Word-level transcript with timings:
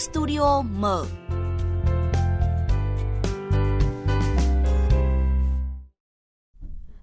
Studio 0.00 0.62
mở. 0.62 1.06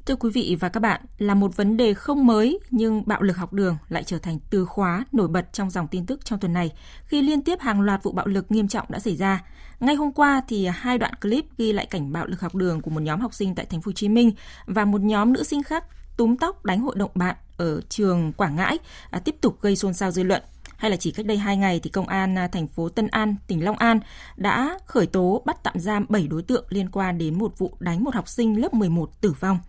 Thưa 0.05 0.15
quý 0.15 0.29
vị 0.33 0.57
và 0.59 0.69
các 0.69 0.79
bạn, 0.79 1.01
là 1.17 1.33
một 1.33 1.55
vấn 1.55 1.77
đề 1.77 1.93
không 1.93 2.25
mới 2.25 2.59
nhưng 2.69 3.03
bạo 3.05 3.21
lực 3.21 3.37
học 3.37 3.53
đường 3.53 3.77
lại 3.89 4.03
trở 4.03 4.19
thành 4.19 4.39
từ 4.49 4.65
khóa 4.65 5.05
nổi 5.11 5.27
bật 5.27 5.53
trong 5.53 5.69
dòng 5.69 5.87
tin 5.87 6.05
tức 6.05 6.25
trong 6.25 6.39
tuần 6.39 6.53
này 6.53 6.71
khi 7.05 7.21
liên 7.21 7.41
tiếp 7.41 7.59
hàng 7.59 7.81
loạt 7.81 8.03
vụ 8.03 8.11
bạo 8.11 8.27
lực 8.27 8.51
nghiêm 8.51 8.67
trọng 8.67 8.85
đã 8.89 8.99
xảy 8.99 9.15
ra. 9.15 9.43
Ngay 9.79 9.95
hôm 9.95 10.11
qua 10.11 10.41
thì 10.47 10.65
hai 10.65 10.97
đoạn 10.97 11.13
clip 11.21 11.45
ghi 11.57 11.73
lại 11.73 11.85
cảnh 11.85 12.11
bạo 12.11 12.27
lực 12.27 12.41
học 12.41 12.55
đường 12.55 12.81
của 12.81 12.91
một 12.91 13.01
nhóm 13.01 13.19
học 13.19 13.33
sinh 13.33 13.55
tại 13.55 13.65
thành 13.65 13.81
phố 13.81 13.89
Hồ 13.89 13.93
Chí 13.93 14.09
Minh 14.09 14.31
và 14.65 14.85
một 14.85 15.01
nhóm 15.01 15.33
nữ 15.33 15.43
sinh 15.43 15.63
khác 15.63 15.83
túm 16.17 16.37
tóc 16.37 16.65
đánh 16.65 16.81
hội 16.81 16.95
đồng 16.97 17.11
bạn 17.15 17.35
ở 17.57 17.81
trường 17.89 18.33
Quảng 18.33 18.55
Ngãi 18.55 18.77
à, 19.09 19.19
tiếp 19.19 19.35
tục 19.41 19.61
gây 19.61 19.75
xôn 19.75 19.93
xao 19.93 20.11
dư 20.11 20.23
luận 20.23 20.43
hay 20.77 20.91
là 20.91 20.97
chỉ 20.97 21.11
cách 21.11 21.25
đây 21.25 21.37
2 21.37 21.57
ngày 21.57 21.79
thì 21.83 21.89
công 21.89 22.07
an 22.07 22.37
à, 22.37 22.47
thành 22.47 22.67
phố 22.67 22.89
Tân 22.89 23.07
An, 23.07 23.35
tỉnh 23.47 23.63
Long 23.63 23.77
An 23.77 23.99
đã 24.35 24.79
khởi 24.85 25.05
tố 25.05 25.41
bắt 25.45 25.57
tạm 25.63 25.79
giam 25.79 26.05
7 26.09 26.27
đối 26.27 26.41
tượng 26.41 26.65
liên 26.69 26.89
quan 26.89 27.17
đến 27.17 27.37
một 27.37 27.57
vụ 27.57 27.77
đánh 27.79 28.03
một 28.03 28.15
học 28.15 28.27
sinh 28.27 28.61
lớp 28.61 28.73
11 28.73 29.21
tử 29.21 29.33
vong. 29.39 29.59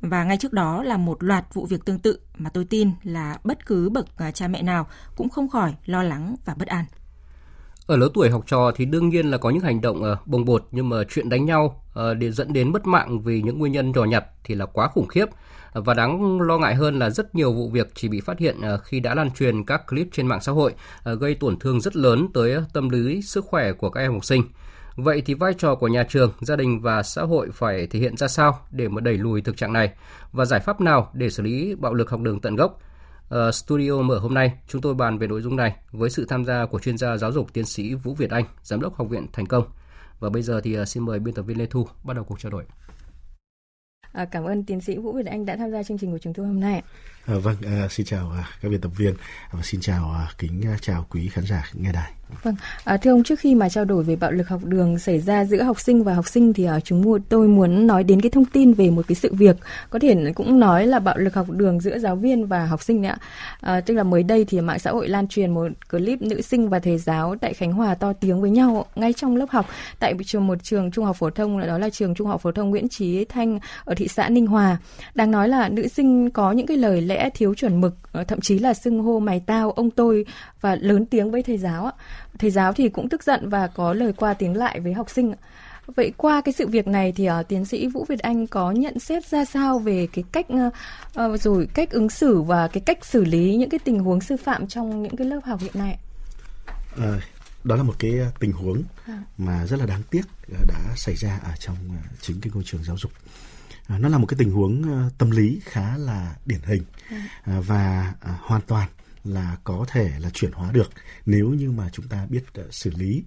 Và 0.00 0.24
ngay 0.24 0.36
trước 0.36 0.52
đó 0.52 0.82
là 0.82 0.96
một 0.96 1.22
loạt 1.22 1.54
vụ 1.54 1.66
việc 1.66 1.84
tương 1.84 1.98
tự 1.98 2.20
mà 2.38 2.50
tôi 2.50 2.64
tin 2.64 2.90
là 3.02 3.38
bất 3.44 3.66
cứ 3.66 3.90
bậc 3.90 4.16
à, 4.16 4.30
cha 4.30 4.48
mẹ 4.48 4.62
nào 4.62 4.86
cũng 5.16 5.28
không 5.28 5.48
khỏi 5.48 5.74
lo 5.84 6.02
lắng 6.02 6.36
và 6.44 6.54
bất 6.54 6.68
an. 6.68 6.84
Ở 7.90 7.96
lứa 7.96 8.08
tuổi 8.14 8.30
học 8.30 8.44
trò 8.46 8.70
thì 8.74 8.84
đương 8.84 9.08
nhiên 9.08 9.30
là 9.30 9.38
có 9.38 9.50
những 9.50 9.62
hành 9.62 9.80
động 9.80 10.02
uh, 10.12 10.26
bồng 10.26 10.44
bột 10.44 10.64
nhưng 10.70 10.88
mà 10.88 10.96
chuyện 11.08 11.28
đánh 11.28 11.44
nhau 11.44 11.82
uh, 11.88 12.16
để 12.18 12.30
dẫn 12.30 12.52
đến 12.52 12.72
mất 12.72 12.86
mạng 12.86 13.20
vì 13.20 13.42
những 13.42 13.58
nguyên 13.58 13.72
nhân 13.72 13.92
nhỏ 13.92 14.04
nhặt 14.04 14.24
thì 14.44 14.54
là 14.54 14.66
quá 14.66 14.88
khủng 14.88 15.06
khiếp. 15.06 15.24
Và 15.72 15.94
đáng 15.94 16.40
lo 16.40 16.58
ngại 16.58 16.74
hơn 16.74 16.98
là 16.98 17.10
rất 17.10 17.34
nhiều 17.34 17.52
vụ 17.52 17.68
việc 17.68 17.90
chỉ 17.94 18.08
bị 18.08 18.20
phát 18.20 18.38
hiện 18.38 18.60
ờ, 18.60 18.78
khi 18.78 19.00
đã 19.00 19.14
lan 19.14 19.30
truyền 19.30 19.64
các 19.64 19.82
clip 19.88 20.08
trên 20.12 20.26
mạng 20.26 20.40
xã 20.40 20.52
hội 20.52 20.74
gây 21.20 21.34
tổn 21.34 21.58
thương 21.58 21.80
rất 21.80 21.96
lớn 21.96 22.28
tới 22.34 22.56
tâm 22.72 22.88
lý 22.88 23.22
sức 23.22 23.44
khỏe 23.44 23.72
của 23.72 23.90
các 23.90 24.00
em 24.00 24.12
học 24.12 24.24
sinh. 24.24 24.42
Vậy 24.96 25.22
thì 25.26 25.34
vai 25.34 25.54
trò 25.54 25.74
của 25.74 25.88
nhà 25.88 26.02
trường, 26.02 26.32
gia 26.40 26.56
đình 26.56 26.80
và 26.80 27.02
xã 27.02 27.22
hội 27.22 27.48
phải 27.52 27.86
thể 27.86 27.98
hiện 27.98 28.16
ra 28.16 28.28
sao 28.28 28.58
để 28.70 28.88
mà 28.88 29.00
đẩy 29.00 29.18
lùi 29.18 29.40
thực 29.40 29.56
trạng 29.56 29.72
này 29.72 29.90
và 30.32 30.44
giải 30.44 30.60
pháp 30.60 30.80
nào 30.80 31.10
để 31.14 31.30
xử 31.30 31.42
lý 31.42 31.74
bạo 31.74 31.94
lực 31.94 32.10
học 32.10 32.20
đường 32.20 32.40
tận 32.40 32.56
gốc? 32.56 32.80
Uh, 33.34 33.54
studio 33.54 34.02
mở 34.02 34.18
hôm 34.18 34.34
nay, 34.34 34.52
chúng 34.68 34.80
tôi 34.80 34.94
bàn 34.94 35.18
về 35.18 35.26
nội 35.26 35.42
dung 35.42 35.56
này 35.56 35.76
với 35.90 36.10
sự 36.10 36.26
tham 36.28 36.44
gia 36.44 36.66
của 36.66 36.78
chuyên 36.78 36.98
gia 36.98 37.16
giáo 37.16 37.32
dục 37.32 37.52
tiến 37.52 37.64
sĩ 37.64 37.94
Vũ 37.94 38.14
Việt 38.14 38.30
Anh, 38.30 38.44
giám 38.62 38.80
đốc 38.80 38.94
học 38.94 39.08
viện 39.10 39.26
Thành 39.32 39.46
Công. 39.46 39.64
Và 40.20 40.30
bây 40.30 40.42
giờ 40.42 40.60
thì 40.60 40.80
uh, 40.80 40.88
xin 40.88 41.04
mời 41.04 41.18
biên 41.18 41.34
tập 41.34 41.42
viên 41.42 41.58
Lê 41.58 41.66
Thu 41.66 41.86
bắt 42.04 42.14
đầu 42.14 42.24
cuộc 42.24 42.40
trao 42.40 42.52
đổi. 42.52 42.64
À, 44.12 44.24
cảm 44.24 44.44
ơn 44.44 44.64
tiến 44.64 44.80
sĩ 44.80 44.96
Vũ 44.96 45.12
Việt 45.12 45.26
Anh 45.26 45.46
đã 45.46 45.56
tham 45.56 45.70
gia 45.70 45.82
chương 45.82 45.98
trình 45.98 46.12
của 46.12 46.18
chúng 46.18 46.34
tôi 46.34 46.46
hôm 46.46 46.60
nay. 46.60 46.82
À, 47.26 47.34
vâng, 47.42 47.56
à, 47.66 47.88
xin 47.90 48.06
chào 48.06 48.30
à, 48.30 48.48
các 48.62 48.68
biên 48.68 48.80
tập 48.80 48.92
viên 48.96 49.14
và 49.52 49.62
xin 49.62 49.80
chào 49.80 50.12
à, 50.12 50.28
kính 50.38 50.62
à, 50.66 50.76
chào 50.80 51.06
quý 51.10 51.28
khán 51.28 51.44
giả 51.46 51.70
nghe 51.74 51.92
đài. 51.92 52.12
Vâng, 52.42 52.54
à, 52.84 52.96
thưa 52.96 53.10
ông 53.10 53.22
trước 53.22 53.40
khi 53.40 53.54
mà 53.54 53.68
trao 53.68 53.84
đổi 53.84 54.04
về 54.04 54.16
bạo 54.16 54.30
lực 54.30 54.48
học 54.48 54.64
đường 54.64 54.98
xảy 54.98 55.20
ra 55.20 55.44
giữa 55.44 55.62
học 55.62 55.80
sinh 55.80 56.04
và 56.04 56.14
học 56.14 56.28
sinh 56.28 56.52
thì 56.52 56.64
à, 56.64 56.80
chúng 56.80 57.20
tôi 57.28 57.48
muốn 57.48 57.86
nói 57.86 58.04
đến 58.04 58.20
cái 58.20 58.30
thông 58.30 58.44
tin 58.44 58.72
về 58.72 58.90
một 58.90 59.02
cái 59.08 59.14
sự 59.14 59.34
việc 59.34 59.56
có 59.90 59.98
thể 59.98 60.32
cũng 60.34 60.60
nói 60.60 60.86
là 60.86 60.98
bạo 60.98 61.16
lực 61.18 61.34
học 61.34 61.50
đường 61.50 61.80
giữa 61.80 61.98
giáo 61.98 62.16
viên 62.16 62.46
và 62.46 62.66
học 62.66 62.82
sinh 62.82 63.06
ạ. 63.06 63.18
À, 63.60 63.80
tức 63.80 63.94
là 63.94 64.02
mới 64.02 64.22
đây 64.22 64.44
thì 64.48 64.60
mạng 64.60 64.78
xã 64.78 64.90
hội 64.90 65.08
lan 65.08 65.28
truyền 65.28 65.50
một 65.50 65.68
clip 65.90 66.22
nữ 66.22 66.40
sinh 66.40 66.68
và 66.68 66.78
thầy 66.78 66.98
giáo 66.98 67.36
tại 67.40 67.54
Khánh 67.54 67.72
Hòa 67.72 67.94
to 67.94 68.12
tiếng 68.12 68.40
với 68.40 68.50
nhau 68.50 68.86
ngay 68.94 69.12
trong 69.12 69.36
lớp 69.36 69.50
học 69.50 69.66
tại 69.98 70.14
trường 70.26 70.46
một 70.46 70.62
trường 70.62 70.90
trung 70.90 71.04
học 71.04 71.16
phổ 71.16 71.30
thông 71.30 71.66
đó 71.66 71.78
là 71.78 71.90
trường 71.90 72.14
trung 72.14 72.26
học 72.26 72.40
phổ 72.40 72.52
thông 72.52 72.70
Nguyễn 72.70 72.88
Chí 72.88 73.24
Thanh 73.24 73.58
ở 73.84 73.94
thị 73.94 74.08
xã 74.08 74.28
Ninh 74.28 74.46
Hòa. 74.46 74.76
Đang 75.14 75.30
nói 75.30 75.48
là 75.48 75.68
nữ 75.68 75.88
sinh 75.88 76.30
có 76.30 76.52
những 76.52 76.66
cái 76.66 76.76
lời 76.76 77.00
lẽ 77.10 77.30
thiếu 77.34 77.54
chuẩn 77.54 77.80
mực, 77.80 77.94
ờ, 78.12 78.24
thậm 78.24 78.40
chí 78.40 78.58
là 78.58 78.74
xưng 78.74 79.02
hô 79.02 79.18
mày 79.18 79.40
tao, 79.46 79.70
ông 79.70 79.90
tôi 79.90 80.24
và 80.60 80.76
lớn 80.80 81.06
tiếng 81.06 81.30
với 81.30 81.42
thầy 81.42 81.58
giáo 81.58 81.86
ạ 81.86 81.92
thầy 82.38 82.50
giáo 82.50 82.72
thì 82.72 82.88
cũng 82.88 83.08
tức 83.08 83.22
giận 83.24 83.48
và 83.48 83.66
có 83.66 83.94
lời 83.94 84.12
qua 84.12 84.34
tiếng 84.34 84.56
lại 84.56 84.80
với 84.80 84.92
học 84.92 85.10
sinh 85.10 85.34
Vậy 85.96 86.12
qua 86.16 86.40
cái 86.40 86.52
sự 86.52 86.68
việc 86.68 86.86
này 86.86 87.12
thì 87.16 87.28
uh, 87.30 87.48
tiến 87.48 87.64
sĩ 87.64 87.86
Vũ 87.86 88.04
Việt 88.08 88.18
Anh 88.18 88.46
có 88.46 88.70
nhận 88.70 88.98
xét 88.98 89.26
ra 89.26 89.44
sao 89.44 89.78
về 89.78 90.08
cái 90.12 90.24
cách 90.32 90.46
uh, 90.52 90.72
uh, 91.20 91.40
rồi 91.40 91.68
cách 91.74 91.90
ứng 91.90 92.10
xử 92.10 92.42
và 92.42 92.68
cái 92.68 92.80
cách 92.86 93.04
xử 93.04 93.24
lý 93.24 93.56
những 93.56 93.70
cái 93.70 93.78
tình 93.84 93.98
huống 93.98 94.20
sư 94.20 94.36
phạm 94.36 94.66
trong 94.66 95.02
những 95.02 95.16
cái 95.16 95.26
lớp 95.26 95.40
học 95.44 95.60
hiện 95.60 95.72
nay? 95.74 95.98
À, 96.96 97.20
đó 97.64 97.76
là 97.76 97.82
một 97.82 97.94
cái 97.98 98.12
tình 98.38 98.52
huống 98.52 98.82
à. 99.06 99.22
mà 99.38 99.66
rất 99.66 99.80
là 99.80 99.86
đáng 99.86 100.02
tiếc 100.10 100.22
đã 100.68 100.94
xảy 100.96 101.14
ra 101.14 101.40
ở 101.44 101.52
trong 101.58 101.76
chính 102.20 102.40
cái 102.40 102.50
ngôi 102.54 102.64
trường 102.66 102.84
giáo 102.84 102.96
dục. 102.96 103.12
À, 103.90 103.98
nó 103.98 104.08
là 104.08 104.18
một 104.18 104.26
cái 104.26 104.36
tình 104.38 104.50
huống 104.50 105.08
tâm 105.18 105.30
lý 105.30 105.60
khá 105.64 105.96
là 105.96 106.36
điển 106.46 106.60
hình 106.64 106.82
à. 107.42 107.60
và 107.60 108.14
à, 108.20 108.38
hoàn 108.40 108.60
toàn 108.60 108.88
là 109.24 109.56
có 109.64 109.86
thể 109.88 110.12
là 110.18 110.30
chuyển 110.30 110.52
hóa 110.52 110.72
được 110.72 110.90
nếu 111.26 111.48
như 111.48 111.70
mà 111.70 111.88
chúng 111.92 112.08
ta 112.08 112.26
biết 112.30 112.44
uh, 112.60 112.74
xử 112.74 112.90
lý 112.96 113.24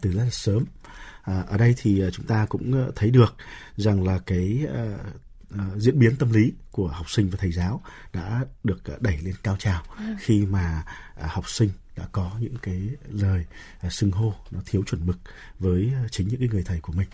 từ 0.00 0.12
rất 0.12 0.24
là 0.24 0.30
sớm. 0.30 0.64
Ở 1.24 1.56
đây 1.58 1.74
thì 1.76 2.04
uh, 2.06 2.12
chúng 2.12 2.26
ta 2.26 2.46
cũng 2.46 2.92
thấy 2.96 3.10
được 3.10 3.36
rằng 3.76 4.04
là 4.04 4.18
cái 4.26 4.66
diễn 5.76 5.98
biến 5.98 6.16
tâm 6.16 6.32
lý 6.32 6.52
của 6.70 6.88
học 6.88 7.10
sinh 7.10 7.30
và 7.30 7.38
thầy 7.40 7.52
giáo 7.52 7.82
đã 8.12 8.44
được 8.64 8.82
đẩy 9.00 9.18
lên 9.18 9.34
cao 9.42 9.56
trào 9.58 9.82
ừ. 9.98 10.04
khi 10.20 10.46
mà 10.46 10.84
học 11.20 11.48
sinh 11.48 11.70
đã 11.96 12.04
có 12.12 12.32
những 12.40 12.56
cái 12.62 12.82
lời 13.08 13.44
xưng 13.90 14.10
hô 14.10 14.34
nó 14.50 14.60
thiếu 14.66 14.82
chuẩn 14.86 15.06
mực 15.06 15.18
với 15.58 15.92
chính 16.10 16.28
những 16.28 16.40
cái 16.40 16.48
người 16.48 16.62
thầy 16.62 16.80
của 16.80 16.92
mình. 16.92 17.08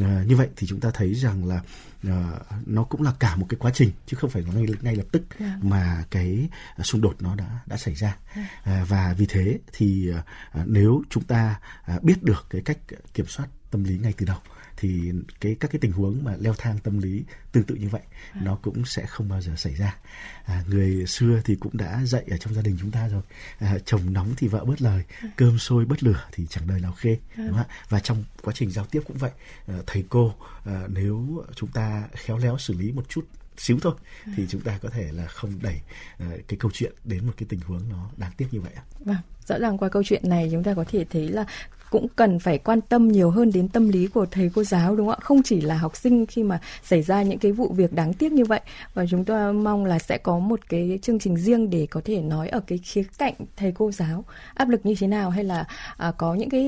À, 0.00 0.24
như 0.26 0.36
vậy 0.36 0.48
thì 0.56 0.66
chúng 0.66 0.80
ta 0.80 0.90
thấy 0.94 1.14
rằng 1.14 1.46
là 1.46 1.60
à, 2.08 2.30
nó 2.66 2.84
cũng 2.84 3.02
là 3.02 3.12
cả 3.18 3.36
một 3.36 3.46
cái 3.48 3.58
quá 3.58 3.70
trình 3.74 3.90
chứ 4.06 4.16
không 4.16 4.30
phải 4.30 4.42
là 4.42 4.52
ngay 4.54 4.66
ngay 4.82 4.96
lập 4.96 5.06
tức 5.12 5.22
yeah. 5.38 5.52
Dạ. 5.52 5.68
mà 5.68 6.04
cái 6.10 6.48
xung 6.82 7.00
đột 7.00 7.16
nó 7.20 7.34
đã 7.34 7.60
đã 7.66 7.76
xảy 7.76 7.94
ra. 7.94 8.16
Dạ. 8.36 8.42
à, 8.62 8.84
và 8.88 9.14
vì 9.18 9.26
thế 9.26 9.58
thì 9.72 10.10
à, 10.52 10.64
nếu 10.66 11.02
chúng 11.10 11.24
ta 11.24 11.60
à, 11.84 11.98
biết 12.02 12.22
được 12.22 12.46
cái 12.50 12.62
cách 12.64 12.78
kiểm 13.14 13.26
soát 13.26 13.46
tâm 13.70 13.84
lý 13.84 13.98
ngay 13.98 14.14
từ 14.16 14.26
đầu 14.26 14.38
thì 14.76 15.12
cái 15.40 15.56
các 15.60 15.70
cái 15.70 15.78
tình 15.80 15.92
huống 15.92 16.24
mà 16.24 16.36
leo 16.40 16.54
thang 16.58 16.78
tâm 16.78 16.98
lý 16.98 17.24
tương 17.52 17.64
tự 17.64 17.74
như 17.74 17.88
vậy 17.88 18.02
à. 18.32 18.40
nó 18.44 18.58
cũng 18.62 18.84
sẽ 18.84 19.06
không 19.06 19.28
bao 19.28 19.40
giờ 19.40 19.52
xảy 19.56 19.74
ra 19.74 19.96
à, 20.44 20.64
người 20.68 21.06
xưa 21.06 21.40
thì 21.44 21.54
cũng 21.54 21.76
đã 21.76 22.04
dạy 22.04 22.24
ở 22.30 22.36
trong 22.36 22.54
gia 22.54 22.62
đình 22.62 22.76
chúng 22.80 22.90
ta 22.90 23.08
rồi 23.08 23.22
à, 23.58 23.78
chồng 23.84 24.12
nóng 24.12 24.34
thì 24.36 24.48
vợ 24.48 24.64
bớt 24.64 24.82
lời 24.82 25.02
à. 25.20 25.28
cơm 25.36 25.58
sôi 25.58 25.84
bất 25.84 26.02
lửa 26.02 26.24
thì 26.32 26.46
chẳng 26.50 26.66
đời 26.66 26.80
nào 26.80 26.92
khê 26.92 27.18
à. 27.36 27.44
đúng 27.46 27.56
không? 27.56 27.66
và 27.88 28.00
trong 28.00 28.24
quá 28.42 28.54
trình 28.56 28.70
giao 28.70 28.84
tiếp 28.84 29.00
cũng 29.06 29.16
vậy 29.16 29.30
à, 29.66 29.74
thầy 29.86 30.04
cô 30.08 30.34
à, 30.64 30.82
nếu 30.88 31.44
chúng 31.54 31.70
ta 31.70 32.08
khéo 32.12 32.38
léo 32.38 32.58
xử 32.58 32.74
lý 32.74 32.92
một 32.92 33.08
chút 33.08 33.26
xíu 33.58 33.78
thôi 33.82 33.94
à. 34.24 34.32
thì 34.36 34.46
chúng 34.48 34.60
ta 34.60 34.78
có 34.82 34.88
thể 34.88 35.12
là 35.12 35.26
không 35.26 35.52
đẩy 35.62 35.80
uh, 36.22 36.48
cái 36.48 36.56
câu 36.58 36.70
chuyện 36.74 36.92
đến 37.04 37.26
một 37.26 37.32
cái 37.36 37.46
tình 37.48 37.60
huống 37.60 37.88
nó 37.88 38.10
đáng 38.16 38.32
tiếc 38.36 38.46
như 38.50 38.60
vậy 38.60 38.72
ạ. 38.76 38.82
Vâng, 38.98 39.16
rõ 39.46 39.58
ràng 39.58 39.78
qua 39.78 39.88
câu 39.88 40.02
chuyện 40.06 40.22
này 40.28 40.48
chúng 40.52 40.62
ta 40.62 40.74
có 40.74 40.84
thể 40.88 41.04
thấy 41.10 41.28
là 41.28 41.46
cũng 41.90 42.06
cần 42.16 42.38
phải 42.38 42.58
quan 42.58 42.80
tâm 42.80 43.08
nhiều 43.08 43.30
hơn 43.30 43.50
đến 43.54 43.68
tâm 43.68 43.88
lý 43.88 44.06
của 44.06 44.26
thầy 44.30 44.50
cô 44.54 44.64
giáo 44.64 44.96
đúng 44.96 45.06
không 45.06 45.16
ạ? 45.20 45.22
Không 45.22 45.42
chỉ 45.42 45.60
là 45.60 45.76
học 45.76 45.96
sinh 45.96 46.26
khi 46.26 46.42
mà 46.42 46.60
xảy 46.82 47.02
ra 47.02 47.22
những 47.22 47.38
cái 47.38 47.52
vụ 47.52 47.68
việc 47.68 47.92
đáng 47.92 48.12
tiếc 48.12 48.32
như 48.32 48.44
vậy 48.44 48.60
và 48.94 49.04
chúng 49.10 49.24
tôi 49.24 49.52
mong 49.52 49.84
là 49.84 49.98
sẽ 49.98 50.18
có 50.18 50.38
một 50.38 50.60
cái 50.68 50.98
chương 51.02 51.18
trình 51.18 51.36
riêng 51.36 51.70
để 51.70 51.86
có 51.90 52.00
thể 52.04 52.20
nói 52.20 52.48
ở 52.48 52.60
cái 52.66 52.78
khía 52.78 53.02
cạnh 53.18 53.34
thầy 53.56 53.72
cô 53.72 53.92
giáo 53.92 54.24
áp 54.54 54.68
lực 54.68 54.86
như 54.86 54.94
thế 54.98 55.06
nào 55.06 55.30
hay 55.30 55.44
là 55.44 55.64
à, 55.96 56.12
có 56.18 56.34
những 56.34 56.50
cái 56.50 56.62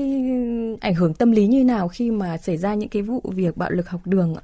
ảnh 0.81 0.95
hưởng 0.95 1.13
tâm 1.13 1.31
lý 1.31 1.47
như 1.47 1.63
nào 1.63 1.87
khi 1.87 2.11
mà 2.11 2.37
xảy 2.37 2.57
ra 2.57 2.73
những 2.73 2.89
cái 2.89 3.01
vụ 3.01 3.21
việc 3.23 3.57
bạo 3.57 3.69
lực 3.69 3.89
học 3.89 4.01
đường. 4.05 4.35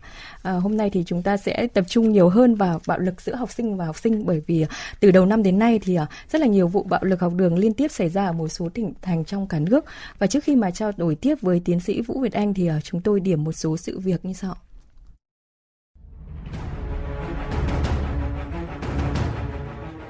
À, 0.44 0.52
hôm 0.52 0.78
nay 0.78 0.90
thì 0.90 1.04
chúng 1.06 1.22
ta 1.22 1.38
sẽ 1.38 1.68
tập 1.68 1.86
trung 1.88 2.12
nhiều 2.12 2.30
hơn 2.30 2.56
vào 2.56 2.82
bạo 2.88 3.00
lực 3.00 3.22
giữa 3.22 3.36
học 3.36 3.52
sinh 3.52 3.78
và 3.78 3.86
học 3.86 3.98
sinh 3.98 4.26
bởi 4.26 4.42
vì 4.48 4.62
à, 4.62 4.68
từ 5.00 5.12
đầu 5.12 5.26
năm 5.26 5.44
đến 5.44 5.60
nay 5.60 5.80
thì 5.84 5.96
à, 5.96 6.08
rất 6.32 6.42
là 6.42 6.48
nhiều 6.48 6.68
vụ 6.68 6.84
bạo 6.84 7.04
lực 7.04 7.20
học 7.20 7.34
đường 7.36 7.58
liên 7.58 7.74
tiếp 7.74 7.92
xảy 7.92 8.10
ra 8.10 8.26
ở 8.26 8.34
một 8.34 8.48
số 8.48 8.70
tỉnh 8.70 8.94
thành 9.02 9.26
trong 9.26 9.48
cả 9.48 9.60
nước 9.60 9.86
và 10.20 10.28
trước 10.28 10.44
khi 10.44 10.56
mà 10.56 10.65
trao 10.72 10.92
đổi 10.98 11.16
tiếp 11.16 11.36
với 11.42 11.62
tiến 11.66 11.80
sĩ 11.80 12.02
Vũ 12.02 12.20
Việt 12.22 12.34
Anh 12.34 12.54
thì 12.54 12.70
uh, 12.70 12.84
chúng 12.84 13.02
tôi 13.02 13.20
điểm 13.20 13.44
một 13.44 13.52
số 13.52 13.78
sự 13.78 14.00
việc 14.00 14.26
như 14.26 14.34
sau. 14.34 14.56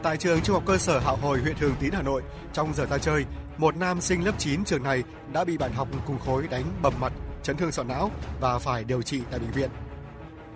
Tại 0.03 0.17
trường 0.17 0.41
Trung 0.41 0.53
học 0.53 0.63
cơ 0.65 0.77
sở 0.77 0.99
Hạo 0.99 1.15
Hồi, 1.15 1.39
huyện 1.39 1.55
Thường 1.55 1.75
Tín, 1.79 1.91
Hà 1.93 2.01
Nội, 2.01 2.21
trong 2.53 2.73
giờ 2.73 2.85
ra 2.85 2.97
chơi, 2.97 3.25
một 3.57 3.77
nam 3.77 4.01
sinh 4.01 4.25
lớp 4.25 4.31
9 4.37 4.63
trường 4.65 4.83
này 4.83 5.03
đã 5.33 5.43
bị 5.43 5.57
bạn 5.57 5.71
học 5.73 5.87
cùng 6.05 6.19
khối 6.19 6.47
đánh 6.47 6.63
bầm 6.81 6.93
mặt, 6.99 7.13
chấn 7.43 7.57
thương 7.57 7.71
sọ 7.71 7.83
não 7.83 8.11
và 8.39 8.59
phải 8.59 8.83
điều 8.83 9.01
trị 9.01 9.21
tại 9.31 9.39
bệnh 9.39 9.51
viện. 9.51 9.69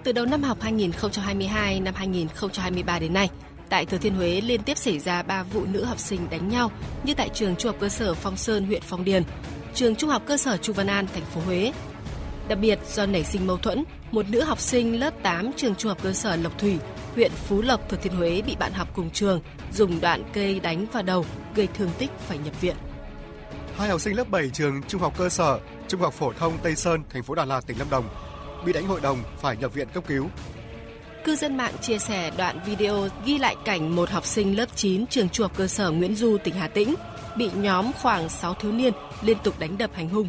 Từ 0.03 0.11
đầu 0.11 0.25
năm 0.25 0.43
học 0.43 0.57
2022 0.61 1.79
năm 1.79 1.93
2023 1.95 2.99
đến 2.99 3.13
nay, 3.13 3.29
Tại 3.69 3.85
Thừa 3.85 3.97
Thiên 3.97 4.15
Huế 4.15 4.41
liên 4.41 4.63
tiếp 4.63 4.77
xảy 4.77 4.99
ra 4.99 5.23
3 5.23 5.43
vụ 5.43 5.65
nữ 5.65 5.83
học 5.83 5.99
sinh 5.99 6.29
đánh 6.29 6.49
nhau 6.49 6.71
như 7.03 7.13
tại 7.13 7.29
trường 7.33 7.55
Trung 7.55 7.71
học 7.71 7.81
cơ 7.81 7.89
sở 7.89 8.13
Phong 8.13 8.37
Sơn, 8.37 8.65
huyện 8.65 8.81
Phong 8.85 9.03
Điền, 9.03 9.23
trường 9.79 9.95
Trung 9.95 10.09
học 10.09 10.21
cơ 10.25 10.37
sở 10.37 10.57
Chu 10.57 10.73
Văn 10.73 10.87
An, 10.87 11.07
thành 11.13 11.25
phố 11.25 11.41
Huế. 11.41 11.73
Đặc 12.47 12.59
biệt 12.61 12.79
do 12.93 13.05
nảy 13.05 13.23
sinh 13.23 13.47
mâu 13.47 13.57
thuẫn, 13.57 13.83
một 14.11 14.29
nữ 14.29 14.41
học 14.41 14.59
sinh 14.59 14.99
lớp 14.99 15.13
8 15.23 15.51
trường 15.53 15.75
Trung 15.75 15.89
học 15.89 15.97
cơ 16.03 16.13
sở 16.13 16.35
Lộc 16.35 16.59
Thủy, 16.59 16.77
huyện 17.15 17.31
Phú 17.31 17.61
Lộc, 17.61 17.89
Thừa 17.89 17.97
Thiên 17.97 18.13
Huế 18.13 18.41
bị 18.41 18.55
bạn 18.59 18.73
học 18.73 18.87
cùng 18.95 19.09
trường 19.09 19.41
dùng 19.73 20.01
đoạn 20.01 20.23
cây 20.33 20.59
đánh 20.59 20.85
vào 20.93 21.03
đầu, 21.03 21.25
gây 21.55 21.67
thương 21.73 21.89
tích 21.97 22.09
phải 22.27 22.37
nhập 22.37 22.61
viện. 22.61 22.75
Hai 23.75 23.89
học 23.89 24.01
sinh 24.01 24.17
lớp 24.17 24.29
7 24.29 24.49
trường 24.49 24.81
Trung 24.87 25.01
học 25.01 25.13
cơ 25.17 25.29
sở 25.29 25.59
Trung 25.87 26.01
học 26.01 26.13
phổ 26.13 26.33
thông 26.33 26.53
Tây 26.63 26.75
Sơn, 26.75 27.03
thành 27.09 27.23
phố 27.23 27.35
Đà 27.35 27.45
Lạt, 27.45 27.67
tỉnh 27.67 27.79
Lâm 27.79 27.89
Đồng 27.89 28.09
bị 28.65 28.73
đánh 28.73 28.87
hội 28.87 29.01
đồng 29.01 29.23
phải 29.41 29.57
nhập 29.57 29.73
viện 29.73 29.87
cấp 29.93 30.03
cứu 30.07 30.29
cư 31.23 31.35
dân 31.35 31.57
mạng 31.57 31.73
chia 31.81 31.97
sẻ 31.97 32.31
đoạn 32.37 32.59
video 32.65 33.07
ghi 33.25 33.37
lại 33.37 33.55
cảnh 33.65 33.95
một 33.95 34.09
học 34.09 34.25
sinh 34.25 34.57
lớp 34.57 34.65
9 34.75 35.07
trường 35.07 35.29
trung 35.29 35.43
học 35.43 35.51
cơ 35.57 35.67
sở 35.67 35.91
Nguyễn 35.91 36.15
Du, 36.15 36.37
tỉnh 36.43 36.53
Hà 36.53 36.67
Tĩnh 36.67 36.95
bị 37.37 37.49
nhóm 37.55 37.91
khoảng 38.01 38.29
6 38.29 38.53
thiếu 38.53 38.71
niên 38.71 38.93
liên 39.21 39.37
tục 39.43 39.59
đánh 39.59 39.77
đập 39.77 39.91
hành 39.93 40.09
hung. 40.09 40.27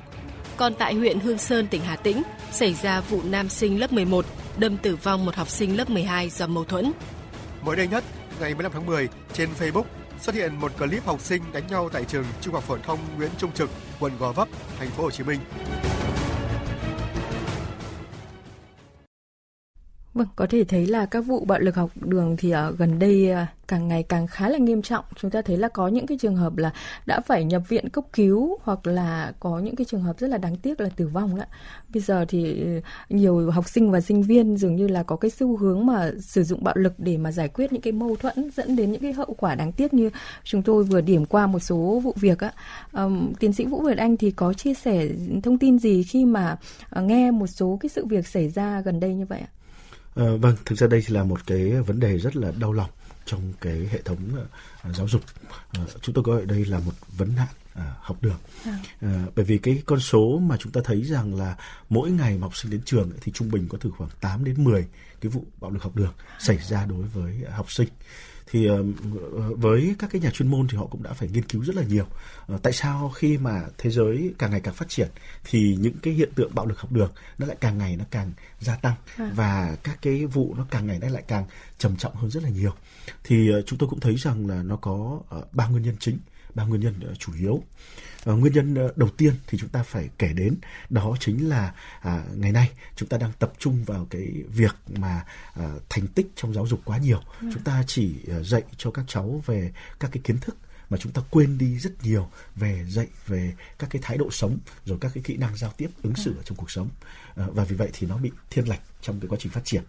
Còn 0.56 0.74
tại 0.74 0.94
huyện 0.94 1.20
Hương 1.20 1.38
Sơn, 1.38 1.66
tỉnh 1.66 1.82
Hà 1.82 1.96
Tĩnh, 1.96 2.22
xảy 2.52 2.74
ra 2.74 3.00
vụ 3.00 3.20
nam 3.24 3.48
sinh 3.48 3.80
lớp 3.80 3.92
11 3.92 4.24
đâm 4.56 4.76
tử 4.76 4.96
vong 4.96 5.26
một 5.26 5.34
học 5.34 5.48
sinh 5.48 5.76
lớp 5.76 5.90
12 5.90 6.30
do 6.30 6.46
mâu 6.46 6.64
thuẫn. 6.64 6.92
Mới 7.62 7.76
đây 7.76 7.88
nhất, 7.88 8.04
ngày 8.40 8.54
15 8.54 8.72
tháng 8.72 8.86
10, 8.86 9.08
trên 9.32 9.48
Facebook 9.58 9.84
xuất 10.20 10.34
hiện 10.34 10.54
một 10.54 10.72
clip 10.78 11.06
học 11.06 11.20
sinh 11.20 11.42
đánh 11.52 11.66
nhau 11.66 11.88
tại 11.92 12.04
trường 12.04 12.24
Trung 12.40 12.54
học 12.54 12.64
phổ 12.64 12.76
thông 12.78 12.98
Nguyễn 13.16 13.30
Trung 13.38 13.52
Trực, 13.52 13.70
quận 14.00 14.12
Gò 14.18 14.32
Vấp, 14.32 14.48
thành 14.78 14.90
phố 14.90 15.02
Hồ 15.02 15.10
Chí 15.10 15.24
Minh. 15.24 15.40
Vâng, 20.14 20.28
có 20.36 20.46
thể 20.50 20.64
thấy 20.64 20.86
là 20.86 21.06
các 21.06 21.20
vụ 21.20 21.44
bạo 21.44 21.58
lực 21.58 21.76
học 21.76 21.90
đường 21.94 22.36
thì 22.38 22.50
ở 22.50 22.72
gần 22.78 22.98
đây 22.98 23.30
ờ, 23.30 23.46
càng 23.68 23.88
ngày 23.88 24.02
càng 24.02 24.26
khá 24.26 24.48
là 24.48 24.58
nghiêm 24.58 24.82
trọng. 24.82 25.04
Chúng 25.16 25.30
ta 25.30 25.42
thấy 25.42 25.56
là 25.56 25.68
có 25.68 25.88
những 25.88 26.06
cái 26.06 26.18
trường 26.18 26.36
hợp 26.36 26.56
là 26.56 26.70
đã 27.06 27.20
phải 27.20 27.44
nhập 27.44 27.62
viện 27.68 27.88
cấp 27.88 28.04
cứu 28.12 28.58
hoặc 28.62 28.86
là 28.86 29.32
có 29.40 29.58
những 29.58 29.76
cái 29.76 29.84
trường 29.84 30.02
hợp 30.02 30.18
rất 30.18 30.26
là 30.26 30.38
đáng 30.38 30.56
tiếc 30.56 30.80
là 30.80 30.88
tử 30.96 31.08
vong 31.08 31.36
đó. 31.36 31.44
Bây 31.94 32.02
giờ 32.02 32.24
thì 32.28 32.60
ừ, 32.60 32.80
nhiều 33.08 33.50
học 33.50 33.68
sinh 33.68 33.90
và 33.90 34.00
sinh 34.00 34.22
viên 34.22 34.56
dường 34.56 34.76
như 34.76 34.88
là 34.88 35.02
có 35.02 35.16
cái 35.16 35.30
xu 35.30 35.56
hướng 35.56 35.86
mà 35.86 36.10
sử 36.20 36.42
dụng 36.42 36.64
bạo 36.64 36.74
lực 36.76 36.92
để 36.98 37.16
mà 37.16 37.32
giải 37.32 37.48
quyết 37.48 37.72
những 37.72 37.82
cái 37.82 37.92
mâu 37.92 38.16
thuẫn 38.16 38.50
dẫn 38.56 38.76
đến 38.76 38.92
những 38.92 39.02
cái 39.02 39.12
hậu 39.12 39.34
quả 39.38 39.54
đáng 39.54 39.72
tiếc 39.72 39.94
như 39.94 40.10
chúng 40.44 40.62
tôi 40.62 40.84
vừa 40.84 41.00
điểm 41.00 41.26
qua 41.26 41.46
một 41.46 41.58
số 41.58 42.00
vụ 42.04 42.14
việc 42.16 42.38
á. 42.38 42.52
Um, 42.92 43.32
tiến 43.40 43.52
sĩ 43.52 43.64
Vũ 43.64 43.82
Việt 43.82 43.98
Anh 43.98 44.16
thì 44.16 44.30
có 44.30 44.52
chia 44.52 44.74
sẻ 44.74 45.08
thông 45.42 45.58
tin 45.58 45.78
gì 45.78 46.02
khi 46.02 46.24
mà 46.24 46.56
uh, 46.98 47.04
nghe 47.04 47.30
một 47.30 47.46
số 47.46 47.78
cái 47.80 47.88
sự 47.88 48.06
việc 48.06 48.26
xảy 48.26 48.48
ra 48.48 48.80
gần 48.80 49.00
đây 49.00 49.14
như 49.14 49.26
vậy 49.26 49.40
ạ? 49.40 49.59
À, 50.14 50.24
vâng, 50.40 50.56
thực 50.66 50.78
ra 50.78 50.86
đây 50.86 51.04
là 51.08 51.24
một 51.24 51.46
cái 51.46 51.70
vấn 51.70 52.00
đề 52.00 52.18
rất 52.18 52.36
là 52.36 52.52
đau 52.58 52.72
lòng 52.72 52.90
trong 53.26 53.52
cái 53.60 53.88
hệ 53.90 54.02
thống 54.02 54.18
uh, 54.88 54.96
giáo 54.96 55.08
dục. 55.08 55.22
Uh, 55.82 56.02
chúng 56.02 56.14
tôi 56.14 56.24
gọi 56.24 56.46
đây 56.46 56.64
là 56.64 56.78
một 56.78 56.92
vấn 57.16 57.36
nạn 57.36 57.48
uh, 57.74 57.82
học 58.00 58.16
đường. 58.20 58.38
Uh, 59.06 59.34
bởi 59.36 59.44
vì 59.44 59.58
cái 59.58 59.82
con 59.86 60.00
số 60.00 60.38
mà 60.38 60.56
chúng 60.56 60.72
ta 60.72 60.80
thấy 60.84 61.02
rằng 61.02 61.34
là 61.34 61.56
mỗi 61.88 62.10
ngày 62.10 62.38
mà 62.38 62.40
học 62.40 62.56
sinh 62.56 62.70
đến 62.70 62.80
trường 62.84 63.10
ấy, 63.10 63.18
thì 63.22 63.32
trung 63.32 63.50
bình 63.50 63.68
có 63.68 63.78
từ 63.80 63.90
khoảng 63.90 64.10
8 64.20 64.44
đến 64.44 64.64
10 64.64 64.86
cái 65.20 65.30
vụ 65.30 65.44
bạo 65.60 65.70
lực 65.70 65.82
học 65.82 65.96
đường 65.96 66.12
xảy 66.38 66.58
ra 66.58 66.86
đối 66.86 67.02
với 67.02 67.44
học 67.50 67.72
sinh 67.72 67.88
thì 68.50 68.66
ờ, 68.66 68.84
với 69.56 69.94
các 69.98 70.10
cái 70.12 70.20
nhà 70.20 70.30
chuyên 70.30 70.48
môn 70.50 70.68
thì 70.68 70.78
họ 70.78 70.86
cũng 70.86 71.02
đã 71.02 71.12
phải 71.12 71.28
nghiên 71.28 71.44
cứu 71.44 71.64
rất 71.64 71.76
là 71.76 71.82
nhiều. 71.82 72.06
Ờ, 72.46 72.58
tại 72.62 72.72
sao 72.72 73.12
khi 73.14 73.38
mà 73.38 73.62
thế 73.78 73.90
giới 73.90 74.34
càng 74.38 74.50
ngày 74.50 74.60
càng 74.60 74.74
phát 74.74 74.88
triển 74.88 75.08
thì 75.44 75.76
những 75.80 75.98
cái 76.02 76.14
hiện 76.14 76.32
tượng 76.34 76.54
bạo 76.54 76.66
lực 76.66 76.80
học 76.80 76.92
đường 76.92 77.12
nó 77.38 77.46
lại 77.46 77.56
càng 77.60 77.78
ngày 77.78 77.96
nó 77.96 78.04
càng 78.10 78.32
gia 78.60 78.76
tăng 78.76 78.94
à. 79.16 79.30
và 79.34 79.76
các 79.82 79.98
cái 80.02 80.26
vụ 80.26 80.54
nó 80.58 80.66
càng 80.70 80.86
ngày 80.86 80.98
nó 80.98 81.08
lại 81.08 81.22
càng 81.28 81.44
trầm 81.78 81.96
trọng 81.96 82.14
hơn 82.14 82.30
rất 82.30 82.42
là 82.42 82.48
nhiều? 82.48 82.72
Thì 83.24 83.50
ờ, 83.50 83.62
chúng 83.62 83.78
tôi 83.78 83.88
cũng 83.88 84.00
thấy 84.00 84.14
rằng 84.14 84.46
là 84.46 84.62
nó 84.62 84.76
có 84.76 85.20
ba 85.52 85.66
nguyên 85.66 85.82
nhân 85.82 85.96
chính 86.00 86.18
ba 86.54 86.64
nguyên 86.64 86.80
nhân 86.80 87.14
chủ 87.18 87.32
yếu 87.38 87.62
À, 88.24 88.32
nguyên 88.32 88.52
nhân 88.52 88.74
đầu 88.96 89.08
tiên 89.16 89.34
thì 89.46 89.58
chúng 89.58 89.68
ta 89.68 89.82
phải 89.82 90.08
kể 90.18 90.32
đến 90.32 90.56
đó 90.90 91.16
chính 91.20 91.48
là 91.48 91.74
à, 92.00 92.24
ngày 92.34 92.52
nay 92.52 92.70
chúng 92.96 93.08
ta 93.08 93.18
đang 93.18 93.32
tập 93.38 93.52
trung 93.58 93.84
vào 93.84 94.06
cái 94.10 94.28
việc 94.48 94.76
mà 94.98 95.24
à, 95.54 95.70
thành 95.88 96.06
tích 96.06 96.26
trong 96.36 96.54
giáo 96.54 96.66
dục 96.66 96.80
quá 96.84 96.98
nhiều. 96.98 97.20
Ừ. 97.40 97.50
Chúng 97.54 97.62
ta 97.62 97.82
chỉ 97.86 98.14
dạy 98.42 98.62
cho 98.76 98.90
các 98.90 99.04
cháu 99.08 99.42
về 99.46 99.72
các 100.00 100.10
cái 100.12 100.20
kiến 100.24 100.38
thức 100.38 100.56
mà 100.90 100.98
chúng 100.98 101.12
ta 101.12 101.22
quên 101.30 101.58
đi 101.58 101.78
rất 101.78 102.02
nhiều 102.02 102.30
về 102.56 102.84
dạy 102.88 103.06
về 103.26 103.54
các 103.78 103.90
cái 103.90 104.02
thái 104.04 104.18
độ 104.18 104.30
sống 104.30 104.58
rồi 104.84 104.98
các 105.00 105.10
cái 105.14 105.22
kỹ 105.26 105.36
năng 105.36 105.56
giao 105.56 105.72
tiếp 105.76 105.90
ứng 106.02 106.14
xử 106.14 106.34
ở 106.36 106.42
trong 106.42 106.56
cuộc 106.56 106.70
sống. 106.70 106.88
Ờ, 107.34 107.50
và 107.52 107.64
vì 107.64 107.76
vậy 107.76 107.90
thì 107.92 108.06
nó 108.06 108.16
bị 108.16 108.30
thiên 108.50 108.68
lệch 108.68 108.80
trong 109.02 109.20
cái 109.20 109.28
quá 109.28 109.38
trình 109.40 109.52
phát 109.52 109.64
triển. 109.64 109.82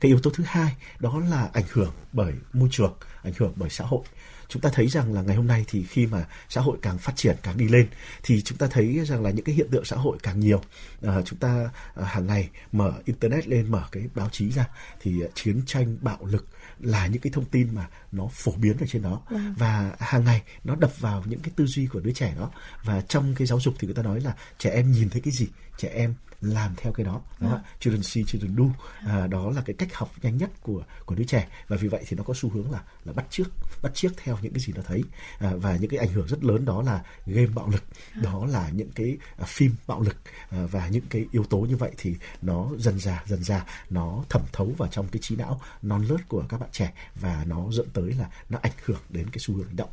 Cái 0.00 0.08
yếu 0.08 0.20
tố 0.20 0.30
thứ 0.30 0.44
hai 0.46 0.76
đó 0.98 1.22
là 1.30 1.50
ảnh 1.52 1.64
hưởng 1.72 1.92
bởi 2.12 2.32
môi 2.52 2.68
trường 2.72 2.94
ảnh 3.22 3.32
hưởng 3.38 3.52
bởi 3.56 3.70
xã 3.70 3.84
hội. 3.84 4.02
Chúng 4.48 4.62
ta 4.62 4.70
thấy 4.72 4.88
rằng 4.88 5.14
là 5.14 5.22
ngày 5.22 5.36
hôm 5.36 5.46
nay 5.46 5.64
thì 5.68 5.82
khi 5.82 6.06
mà 6.06 6.26
xã 6.48 6.60
hội 6.60 6.78
càng 6.82 6.98
phát 6.98 7.16
triển 7.16 7.36
càng 7.42 7.56
đi 7.56 7.68
lên 7.68 7.88
thì 8.22 8.42
chúng 8.42 8.58
ta 8.58 8.66
thấy 8.70 9.04
rằng 9.04 9.22
là 9.22 9.30
những 9.30 9.44
cái 9.44 9.54
hiện 9.54 9.68
tượng 9.70 9.84
xã 9.84 9.96
hội 9.96 10.18
càng 10.22 10.40
nhiều. 10.40 10.62
À, 11.02 11.22
chúng 11.24 11.38
ta 11.38 11.70
à, 11.94 12.04
hàng 12.04 12.26
ngày 12.26 12.48
mở 12.72 12.92
internet 13.04 13.48
lên 13.48 13.70
mở 13.70 13.84
cái 13.92 14.08
báo 14.14 14.28
chí 14.32 14.50
ra 14.50 14.68
thì 15.00 15.22
chiến 15.34 15.62
tranh 15.66 15.96
bạo 16.00 16.18
lực 16.26 16.46
là 16.80 17.06
những 17.06 17.22
cái 17.22 17.30
thông 17.32 17.44
tin 17.44 17.74
mà 17.74 17.88
nó 18.12 18.28
phổ 18.32 18.52
biến 18.52 18.76
ở 18.78 18.86
trên 18.86 19.02
đó. 19.02 19.22
Vâng. 19.30 19.54
và 19.58 19.96
hàng 19.98 20.24
ngày 20.24 20.42
nó 20.64 20.74
đập 20.74 21.00
vào 21.00 21.24
những 21.26 21.40
cái 21.40 21.52
tư 21.56 21.66
duy 21.66 21.86
của 21.86 22.00
đứa 22.00 22.12
trẻ 22.12 22.34
đó. 22.38 22.50
Và 22.84 23.00
trong 23.00 23.34
cái 23.34 23.46
giáo 23.46 23.60
dục 23.60 23.74
thì 23.78 23.86
người 23.86 23.94
ta 23.94 24.02
nói 24.02 24.20
là 24.20 24.36
trẻ 24.58 24.70
em 24.70 24.92
nhìn 24.92 25.10
thấy 25.10 25.20
cái 25.20 25.32
gì? 25.32 25.46
Trẻ 25.78 25.88
em 25.88 26.14
làm 26.42 26.74
theo 26.76 26.92
cái 26.92 27.06
đó, 27.06 27.20
đó 27.40 27.48
à. 27.52 27.62
children 27.80 28.02
see 28.02 28.24
children 28.26 28.56
do. 28.56 28.64
À, 29.06 29.26
đó 29.26 29.50
là 29.50 29.62
cái 29.66 29.76
cách 29.78 29.94
học 29.94 30.10
nhanh 30.22 30.36
nhất 30.36 30.50
của 30.62 30.82
của 31.06 31.14
đứa 31.14 31.24
trẻ. 31.24 31.48
Và 31.68 31.76
vì 31.76 31.88
vậy 31.88 32.04
thì 32.08 32.16
nó 32.16 32.22
có 32.22 32.34
xu 32.36 32.50
hướng 32.50 32.70
là 32.70 32.82
là 33.04 33.12
bắt 33.12 33.26
trước 33.30 33.48
bắt 33.82 33.92
chiếc 33.94 34.12
theo 34.16 34.38
những 34.42 34.52
cái 34.52 34.60
gì 34.60 34.72
nó 34.76 34.82
thấy. 34.86 35.02
À, 35.38 35.52
và 35.54 35.76
những 35.76 35.90
cái 35.90 35.98
ảnh 35.98 36.08
hưởng 36.08 36.26
rất 36.26 36.44
lớn 36.44 36.64
đó 36.64 36.82
là 36.82 37.04
game 37.26 37.46
bạo 37.46 37.68
lực. 37.68 37.84
À. 38.12 38.20
đó 38.22 38.46
là 38.46 38.70
những 38.74 38.90
cái 38.94 39.16
à, 39.38 39.44
phim 39.44 39.74
bạo 39.86 40.00
lực. 40.00 40.16
À, 40.50 40.66
và 40.70 40.88
những 40.88 41.04
cái 41.10 41.26
yếu 41.32 41.44
tố 41.44 41.58
như 41.58 41.76
vậy 41.76 41.90
thì 41.98 42.14
nó 42.42 42.68
dần 42.78 42.98
dà 42.98 43.22
dần 43.26 43.44
dà. 43.44 43.64
Nó 43.90 44.24
thẩm 44.28 44.42
thấu 44.52 44.74
vào 44.78 44.88
trong 44.88 45.08
cái 45.08 45.20
trí 45.22 45.36
não 45.36 45.60
non 45.82 46.02
lớt 46.02 46.28
của 46.28 46.44
các 46.48 46.60
bạn 46.60 46.70
trẻ. 46.72 46.92
Và 47.20 47.44
nó 47.46 47.66
dẫn 47.72 47.86
tới 47.92 48.12
là 48.12 48.30
nó 48.48 48.58
ảnh 48.62 48.72
hưởng 48.84 49.00
đến 49.08 49.30
cái 49.30 49.38
xu 49.38 49.54
hướng 49.54 49.66
hành 49.66 49.76
động. 49.76 49.90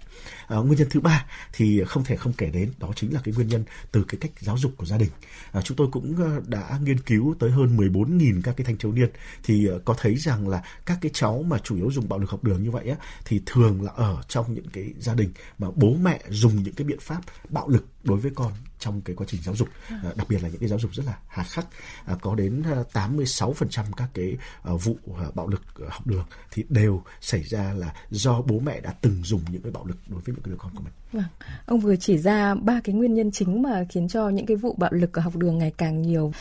À, 0.48 0.57
nguyên 0.57 0.80
nhân 0.80 0.88
thứ 0.92 1.00
ba 1.00 1.25
thì 1.54 1.84
không 1.88 2.04
thể 2.04 2.16
không 2.16 2.34
kể 2.34 2.50
đến 2.50 2.72
đó 2.80 2.92
chính 2.95 3.13
là 3.13 3.22
cái 3.24 3.34
nguyên 3.34 3.48
nhân 3.48 3.63
từ 3.92 4.04
cái 4.04 4.18
cách 4.22 4.31
giáo 4.40 4.57
dục 4.57 4.72
của 4.78 4.86
gia 4.86 4.98
đình. 4.98 5.10
À, 5.52 5.62
chúng 5.62 5.78
tôi 5.78 5.88
cũng 5.92 6.16
đã 6.48 6.80
nghiên 6.84 7.00
cứu 7.00 7.36
tới 7.40 7.52
hơn 7.52 7.78
14.000 7.78 8.42
các 8.44 8.58
cái 8.58 8.66
thanh 8.66 8.78
thiếu 8.78 8.92
niên, 8.92 9.10
thì 9.44 9.66
ờ, 9.66 9.80
có 9.86 9.96
thấy 9.98 10.16
rằng 10.16 10.48
là 10.48 10.64
các 10.86 10.98
cái 11.02 11.12
cháu 11.14 11.44
mà 11.48 11.58
chủ 11.60 11.76
yếu 11.76 11.92
dùng 11.92 12.10
bạo 12.10 12.20
lực 12.20 12.30
học 12.30 12.44
đường 12.44 12.64
như 12.64 12.72
vậy 12.72 12.90
á, 12.90 12.96
thì 13.26 13.42
thường 13.46 13.82
là 13.82 13.92
ở 13.96 14.22
trong 14.28 14.54
những 14.54 14.70
cái 14.74 14.94
gia 15.00 15.14
đình 15.14 15.32
mà 15.58 15.68
bố 15.76 15.96
mẹ 16.02 16.20
dùng 16.30 16.64
những 16.64 16.74
cái 16.74 16.88
biện 16.88 17.00
pháp 17.02 17.22
bạo 17.50 17.68
lực 17.68 17.86
đối 18.04 18.18
với 18.18 18.31
con 18.36 18.51
trong 18.80 19.01
cái 19.01 19.16
quá 19.16 19.28
trình 19.30 19.42
giáo 19.44 19.56
dục 19.56 19.68
à. 19.88 20.13
đặc 20.16 20.28
biệt 20.30 20.44
là 20.44 20.50
những 20.50 20.60
cái 20.60 20.69
giáo 20.69 20.80
dục 20.80 20.92
rất 20.94 21.06
là 21.06 21.18
hà 21.28 21.44
khắc 21.44 21.68
à, 22.06 22.16
có 22.22 22.36
đến 22.36 22.63
86% 22.94 23.84
các 23.98 24.10
cái 24.13 24.38
vụ 24.63 24.98
bạo 25.34 25.48
lực 25.48 25.62
học 25.90 26.07
đường 26.07 26.25
thì 26.51 26.63
đều 26.69 27.04
xảy 27.22 27.44
ra 27.44 27.74
là 27.74 27.94
do 28.10 28.42
bố 28.42 28.60
mẹ 28.60 28.80
đã 28.81 28.94
từng 29.01 29.24
dùng 29.24 29.42
những 29.51 29.62
cái 29.62 29.72
bạo 29.72 29.86
lực 29.86 29.98
đối 30.07 30.22
với 30.22 30.36
những 30.36 30.44
cái 30.44 30.51
đứa 30.51 30.57
con 30.57 30.72
của 30.75 30.84
mình. 30.84 30.94
Vâng. 31.12 31.24
Ông 31.66 31.80
vừa 31.80 31.96
chỉ 31.96 32.18
ra 32.18 32.56
ba 32.56 32.81
cái 32.84 32.96
nguyên 32.96 33.13
nhân 33.13 33.31
chính 33.31 33.62
mà 33.62 33.86
khiến 33.90 34.07
cho 34.07 34.30
những 34.30 34.45
cái 34.45 34.57
vụ 34.57 34.75
bạo 34.78 34.92
lực 34.94 35.13
ở 35.13 35.22
học 35.22 35.36
đường 35.36 35.57
ngày 35.57 35.74
càng 35.78 36.02
nhiều 36.02 36.31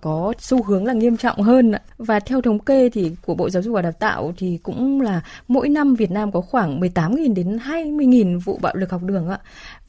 có 0.00 0.32
xu 0.38 0.62
hướng 0.62 0.86
là 0.86 0.92
nghiêm 0.92 1.16
trọng 1.16 1.42
hơn 1.42 1.72
và 1.98 2.20
theo 2.20 2.40
thống 2.40 2.58
kê 2.58 2.90
thì 2.90 3.12
của 3.22 3.34
Bộ 3.34 3.50
Giáo 3.50 3.62
dục 3.62 3.74
và 3.74 3.82
Đào 3.82 3.92
tạo 3.92 4.34
thì 4.36 4.58
cũng 4.62 5.00
là 5.00 5.20
mỗi 5.48 5.68
năm 5.68 5.94
Việt 5.94 6.10
Nam 6.10 6.32
có 6.32 6.40
khoảng 6.40 6.80
18.000 6.80 7.34
đến 7.34 7.56
20.000 7.56 8.40
vụ 8.40 8.58
bạo 8.62 8.74
lực 8.76 8.90
học 8.90 9.02
đường 9.02 9.28
ạ. 9.28 9.38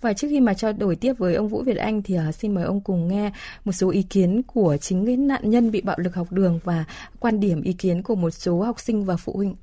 Và 0.06 0.14
trước 0.14 0.28
khi 0.30 0.40
mà 0.40 0.54
trao 0.54 0.74
đổi 0.74 0.96
tiếp 0.96 1.14
với 1.18 1.36
ông 1.36 1.48
Vũ 1.48 1.62
Việt 1.62 1.78
Anh 1.78 2.02
thì 2.02 2.18
uh, 2.30 2.36
xin 2.36 2.56
mời 2.56 2.64
ông 2.64 2.82
cùng 2.82 3.08
nghe 3.08 3.32
một 3.64 3.72
số 3.72 3.90
ý 3.90 4.04
kiến 4.04 4.42
của 4.44 4.78
chính 4.78 5.06
cái 5.06 5.18
nạn 5.18 5.50
nhân 5.50 5.72
bị 5.72 5.82
bạo 5.82 5.96
lực 6.00 6.16
học 6.16 6.28
đường 6.32 6.60
và 6.64 6.86
quan 7.20 7.40
điểm 7.40 7.62
ý 7.62 7.74
kiến 7.74 8.04
của 8.04 8.16
một 8.16 8.30
số 8.30 8.62
học 8.62 8.80
sinh 8.80 9.06
và 9.06 9.16
phụ 9.18 9.34
huynh. 9.36 9.56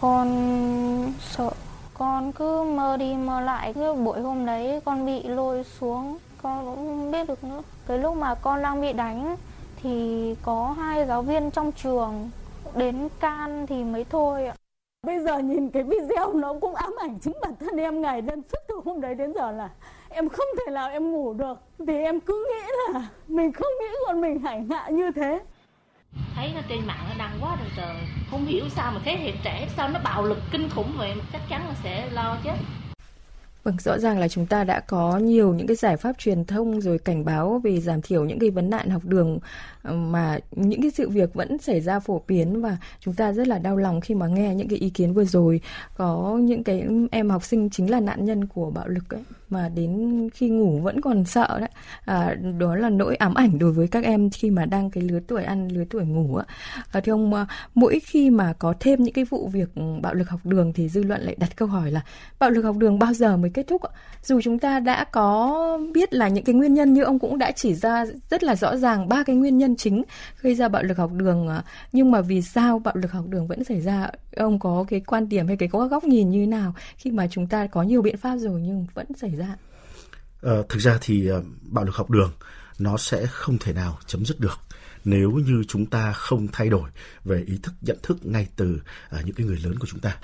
Con 0.00 1.12
sợ 1.20 1.50
con 1.94 2.32
cứ 2.32 2.62
mơ 2.62 2.96
đi 2.96 3.14
mơ 3.14 3.40
lại 3.40 3.72
cứ 3.74 3.94
buổi 3.94 4.20
hôm 4.20 4.46
đấy 4.46 4.80
con 4.84 5.06
bị 5.06 5.22
lôi 5.22 5.64
xuống 5.80 6.18
con 6.42 6.64
cũng 6.64 6.76
không 6.76 7.10
biết 7.10 7.28
được 7.28 7.44
nữa 7.44 7.62
cái 7.86 7.98
lúc 7.98 8.16
mà 8.16 8.34
con 8.34 8.62
đang 8.62 8.80
bị 8.80 8.92
đánh 8.92 9.36
thì 9.82 10.34
có 10.42 10.74
hai 10.78 11.06
giáo 11.06 11.22
viên 11.22 11.50
trong 11.50 11.72
trường 11.72 12.30
đến 12.76 13.08
can 13.20 13.66
thì 13.66 13.84
mới 13.84 14.04
thôi 14.04 14.46
ạ 14.46 14.54
Bây 15.06 15.20
giờ 15.20 15.38
nhìn 15.38 15.70
cái 15.70 15.82
video 15.82 16.32
nó 16.32 16.54
cũng 16.60 16.74
ám 16.74 16.94
ảnh 17.00 17.18
chính 17.20 17.32
bản 17.42 17.52
thân 17.60 17.76
em, 17.76 18.02
ngày 18.02 18.20
đêm 18.20 18.42
suốt 18.52 18.58
từ 18.68 18.74
hôm 18.84 19.00
đấy 19.00 19.14
đến 19.14 19.32
giờ 19.34 19.52
là 19.52 19.70
em 20.08 20.28
không 20.28 20.46
thể 20.58 20.72
nào 20.72 20.90
em 20.90 21.12
ngủ 21.12 21.34
được. 21.34 21.58
Thì 21.86 21.98
em 21.98 22.20
cứ 22.20 22.46
nghĩ 22.50 22.68
là 22.92 23.08
mình 23.28 23.52
không 23.52 23.72
nghĩ 23.80 23.86
còn 24.06 24.20
mình 24.20 24.40
hành 24.40 24.70
hạ 24.70 24.88
như 24.88 25.10
thế. 25.10 25.40
Thấy 26.34 26.50
nó 26.54 26.60
trên 26.68 26.86
mạng 26.86 27.04
nó 27.08 27.14
đăng 27.18 27.38
quá 27.40 27.56
rồi 27.60 27.68
trời, 27.76 27.96
không 28.30 28.44
hiểu 28.44 28.64
sao 28.68 28.92
mà 28.94 29.00
thế 29.04 29.16
hệ 29.16 29.32
trẻ, 29.44 29.68
sao 29.76 29.88
nó 29.88 30.00
bạo 30.04 30.22
lực 30.22 30.38
kinh 30.52 30.68
khủng 30.74 30.92
vậy? 30.98 31.14
Chắc 31.32 31.40
chắn 31.48 31.62
là 31.68 31.74
sẽ 31.82 32.08
lo 32.12 32.36
chết 32.44 32.56
Vâng, 33.64 33.76
rõ 33.84 33.98
ràng 33.98 34.18
là 34.18 34.28
chúng 34.28 34.46
ta 34.46 34.64
đã 34.64 34.80
có 34.80 35.18
nhiều 35.18 35.54
những 35.54 35.66
cái 35.66 35.76
giải 35.76 35.96
pháp 35.96 36.18
truyền 36.18 36.44
thông 36.44 36.80
rồi 36.80 36.98
cảnh 36.98 37.24
báo 37.24 37.60
về 37.64 37.80
giảm 37.80 38.02
thiểu 38.02 38.24
những 38.24 38.38
cái 38.38 38.50
vấn 38.50 38.70
nạn 38.70 38.90
học 38.90 39.04
đường 39.04 39.38
ờ, 39.82 39.92
mà 39.92 40.38
những 40.50 40.82
cái 40.82 40.90
sự 40.90 41.08
việc 41.08 41.34
vẫn 41.34 41.58
xảy 41.58 41.80
ra 41.80 42.00
phổ 42.00 42.22
biến 42.28 42.62
và 42.62 42.76
chúng 43.00 43.14
ta 43.14 43.32
rất 43.32 43.48
là 43.48 43.58
đau 43.58 43.76
lòng 43.76 44.00
khi 44.00 44.14
mà 44.14 44.26
nghe 44.26 44.54
những 44.54 44.68
cái 44.68 44.78
ý 44.78 44.90
kiến 44.90 45.14
vừa 45.14 45.24
rồi. 45.24 45.60
Có 45.96 46.38
những 46.42 46.64
cái 46.64 46.86
em 47.10 47.30
học 47.30 47.44
sinh 47.44 47.70
chính 47.70 47.90
là 47.90 48.00
nạn 48.00 48.24
nhân 48.24 48.46
của 48.46 48.70
bạo 48.70 48.88
lực 48.88 49.14
ấy 49.14 49.22
mà 49.52 49.68
đến 49.68 50.28
khi 50.34 50.48
ngủ 50.48 50.80
vẫn 50.80 51.00
còn 51.00 51.24
sợ 51.24 51.58
đấy. 51.60 51.70
À, 52.04 52.34
đó 52.58 52.76
là 52.76 52.88
nỗi 52.90 53.16
ám 53.16 53.34
ảnh 53.34 53.58
đối 53.58 53.72
với 53.72 53.88
các 53.88 54.04
em 54.04 54.30
khi 54.30 54.50
mà 54.50 54.64
đang 54.64 54.90
cái 54.90 55.02
lứa 55.02 55.20
tuổi 55.26 55.44
ăn 55.44 55.68
lứa 55.68 55.84
tuổi 55.90 56.04
ngủ 56.04 56.36
á. 56.36 56.44
À, 56.92 57.00
thưa 57.00 57.12
ông 57.12 57.34
à, 57.34 57.46
mỗi 57.74 58.00
khi 58.00 58.30
mà 58.30 58.52
có 58.58 58.74
thêm 58.80 59.02
những 59.02 59.14
cái 59.14 59.24
vụ 59.24 59.48
việc 59.48 59.74
ừ, 59.74 59.82
bạo 60.02 60.14
lực 60.14 60.30
học 60.30 60.40
đường 60.44 60.72
thì 60.72 60.88
dư 60.88 61.02
luận 61.02 61.20
lại 61.20 61.34
đặt 61.38 61.56
câu 61.56 61.68
hỏi 61.68 61.90
là 61.90 62.00
bạo 62.38 62.50
lực 62.50 62.62
học 62.62 62.76
đường 62.76 62.98
bao 62.98 63.12
giờ 63.14 63.36
mới 63.36 63.50
kết 63.50 63.66
thúc 63.66 63.82
ạ? 63.82 63.90
dù 64.22 64.40
chúng 64.40 64.58
ta 64.58 64.80
đã 64.80 65.04
có 65.04 65.78
biết 65.92 66.14
là 66.14 66.28
những 66.28 66.44
cái 66.44 66.54
nguyên 66.54 66.74
nhân 66.74 66.94
như 66.94 67.02
ông 67.02 67.18
cũng 67.18 67.38
đã 67.38 67.50
chỉ 67.50 67.74
ra 67.74 68.04
rất 68.30 68.42
là 68.42 68.56
rõ 68.56 68.76
ràng 68.76 69.08
ba 69.08 69.22
cái 69.22 69.36
nguyên 69.36 69.58
nhân 69.58 69.76
chính 69.76 70.02
gây 70.40 70.54
ra 70.54 70.68
bạo 70.68 70.82
lực 70.82 70.98
học 70.98 71.10
đường 71.12 71.48
à. 71.48 71.64
nhưng 71.92 72.10
mà 72.10 72.20
vì 72.20 72.42
sao 72.42 72.78
bạo 72.78 72.94
lực 72.96 73.12
học 73.12 73.24
đường 73.28 73.46
vẫn 73.46 73.64
xảy 73.64 73.80
ra? 73.80 74.10
Ông 74.36 74.58
có 74.58 74.84
cái 74.88 75.00
quan 75.00 75.28
điểm 75.28 75.46
hay 75.46 75.56
cái 75.56 75.68
góc 75.68 76.04
nhìn 76.04 76.30
như 76.30 76.40
thế 76.40 76.46
nào 76.46 76.74
khi 76.96 77.10
mà 77.10 77.26
chúng 77.30 77.46
ta 77.46 77.66
có 77.66 77.82
nhiều 77.82 78.02
biện 78.02 78.16
pháp 78.16 78.36
rồi 78.36 78.60
nhưng 78.60 78.86
vẫn 78.94 79.06
xảy 79.16 79.30
ra? 79.30 79.41
Ờ, 80.40 80.64
thực 80.68 80.78
ra 80.78 80.98
thì 81.00 81.32
uh, 81.32 81.44
bạo 81.62 81.84
lực 81.84 81.96
học 81.96 82.10
đường 82.10 82.32
nó 82.78 82.96
sẽ 82.96 83.26
không 83.26 83.58
thể 83.58 83.72
nào 83.72 83.98
chấm 84.06 84.24
dứt 84.24 84.40
được 84.40 84.58
nếu 85.04 85.30
như 85.30 85.64
chúng 85.68 85.86
ta 85.86 86.12
không 86.12 86.48
thay 86.52 86.68
đổi 86.68 86.90
về 87.24 87.44
ý 87.46 87.58
thức 87.62 87.74
nhận 87.80 87.98
thức 88.02 88.26
ngay 88.26 88.46
từ 88.56 88.80
uh, 89.18 89.24
những 89.24 89.34
cái 89.34 89.46
người 89.46 89.58
lớn 89.64 89.78
của 89.78 89.86
chúng 89.86 90.00
ta. 90.00 90.16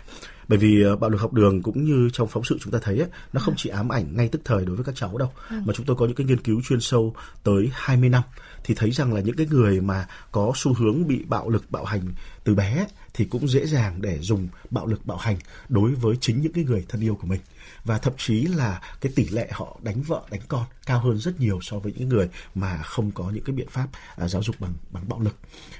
Bởi 0.48 0.58
vì 0.58 0.86
uh, 0.86 1.00
bạo 1.00 1.10
lực 1.10 1.20
học 1.20 1.32
đường 1.32 1.62
cũng 1.62 1.84
như 1.84 2.10
trong 2.12 2.28
phóng 2.28 2.44
sự 2.44 2.58
chúng 2.60 2.72
ta 2.72 2.78
thấy 2.82 2.98
ấy, 2.98 3.08
nó 3.32 3.40
không 3.40 3.54
chỉ 3.56 3.70
ám 3.70 3.88
ảnh 3.88 4.16
ngay 4.16 4.28
tức 4.28 4.40
thời 4.44 4.64
đối 4.64 4.76
với 4.76 4.84
các 4.84 4.94
cháu 4.96 5.18
đâu 5.18 5.32
ừ. 5.50 5.56
mà 5.64 5.74
chúng 5.74 5.86
tôi 5.86 5.96
có 5.96 6.06
những 6.06 6.14
cái 6.14 6.26
nghiên 6.26 6.42
cứu 6.42 6.60
chuyên 6.68 6.80
sâu 6.80 7.14
tới 7.42 7.70
20 7.72 8.08
năm 8.08 8.22
thì 8.68 8.74
thấy 8.74 8.90
rằng 8.90 9.14
là 9.14 9.20
những 9.20 9.36
cái 9.36 9.46
người 9.50 9.80
mà 9.80 10.06
có 10.32 10.52
xu 10.54 10.74
hướng 10.74 11.06
bị 11.06 11.24
bạo 11.28 11.48
lực 11.48 11.70
bạo 11.70 11.84
hành 11.84 12.02
từ 12.44 12.54
bé 12.54 12.86
thì 13.14 13.24
cũng 13.24 13.48
dễ 13.48 13.66
dàng 13.66 14.02
để 14.02 14.18
dùng 14.20 14.48
bạo 14.70 14.86
lực 14.86 15.06
bạo 15.06 15.16
hành 15.16 15.36
đối 15.68 15.94
với 15.94 16.16
chính 16.20 16.40
những 16.40 16.52
cái 16.52 16.64
người 16.64 16.84
thân 16.88 17.00
yêu 17.00 17.14
của 17.14 17.26
mình. 17.26 17.40
Và 17.84 17.98
thậm 17.98 18.12
chí 18.16 18.42
là 18.42 18.80
cái 19.00 19.12
tỷ 19.16 19.28
lệ 19.28 19.48
họ 19.50 19.78
đánh 19.82 20.02
vợ 20.02 20.22
đánh 20.30 20.40
con 20.48 20.64
cao 20.86 21.00
hơn 21.00 21.18
rất 21.18 21.40
nhiều 21.40 21.58
so 21.62 21.78
với 21.78 21.92
những 21.96 22.08
người 22.08 22.28
mà 22.54 22.82
không 22.82 23.10
có 23.10 23.30
những 23.30 23.44
cái 23.44 23.56
biện 23.56 23.68
pháp 23.70 23.88
à, 24.16 24.28
giáo 24.28 24.42
dục 24.42 24.56
bằng 24.58 24.72
bằng 24.90 25.08
bạo 25.08 25.20
lực. 25.20 25.36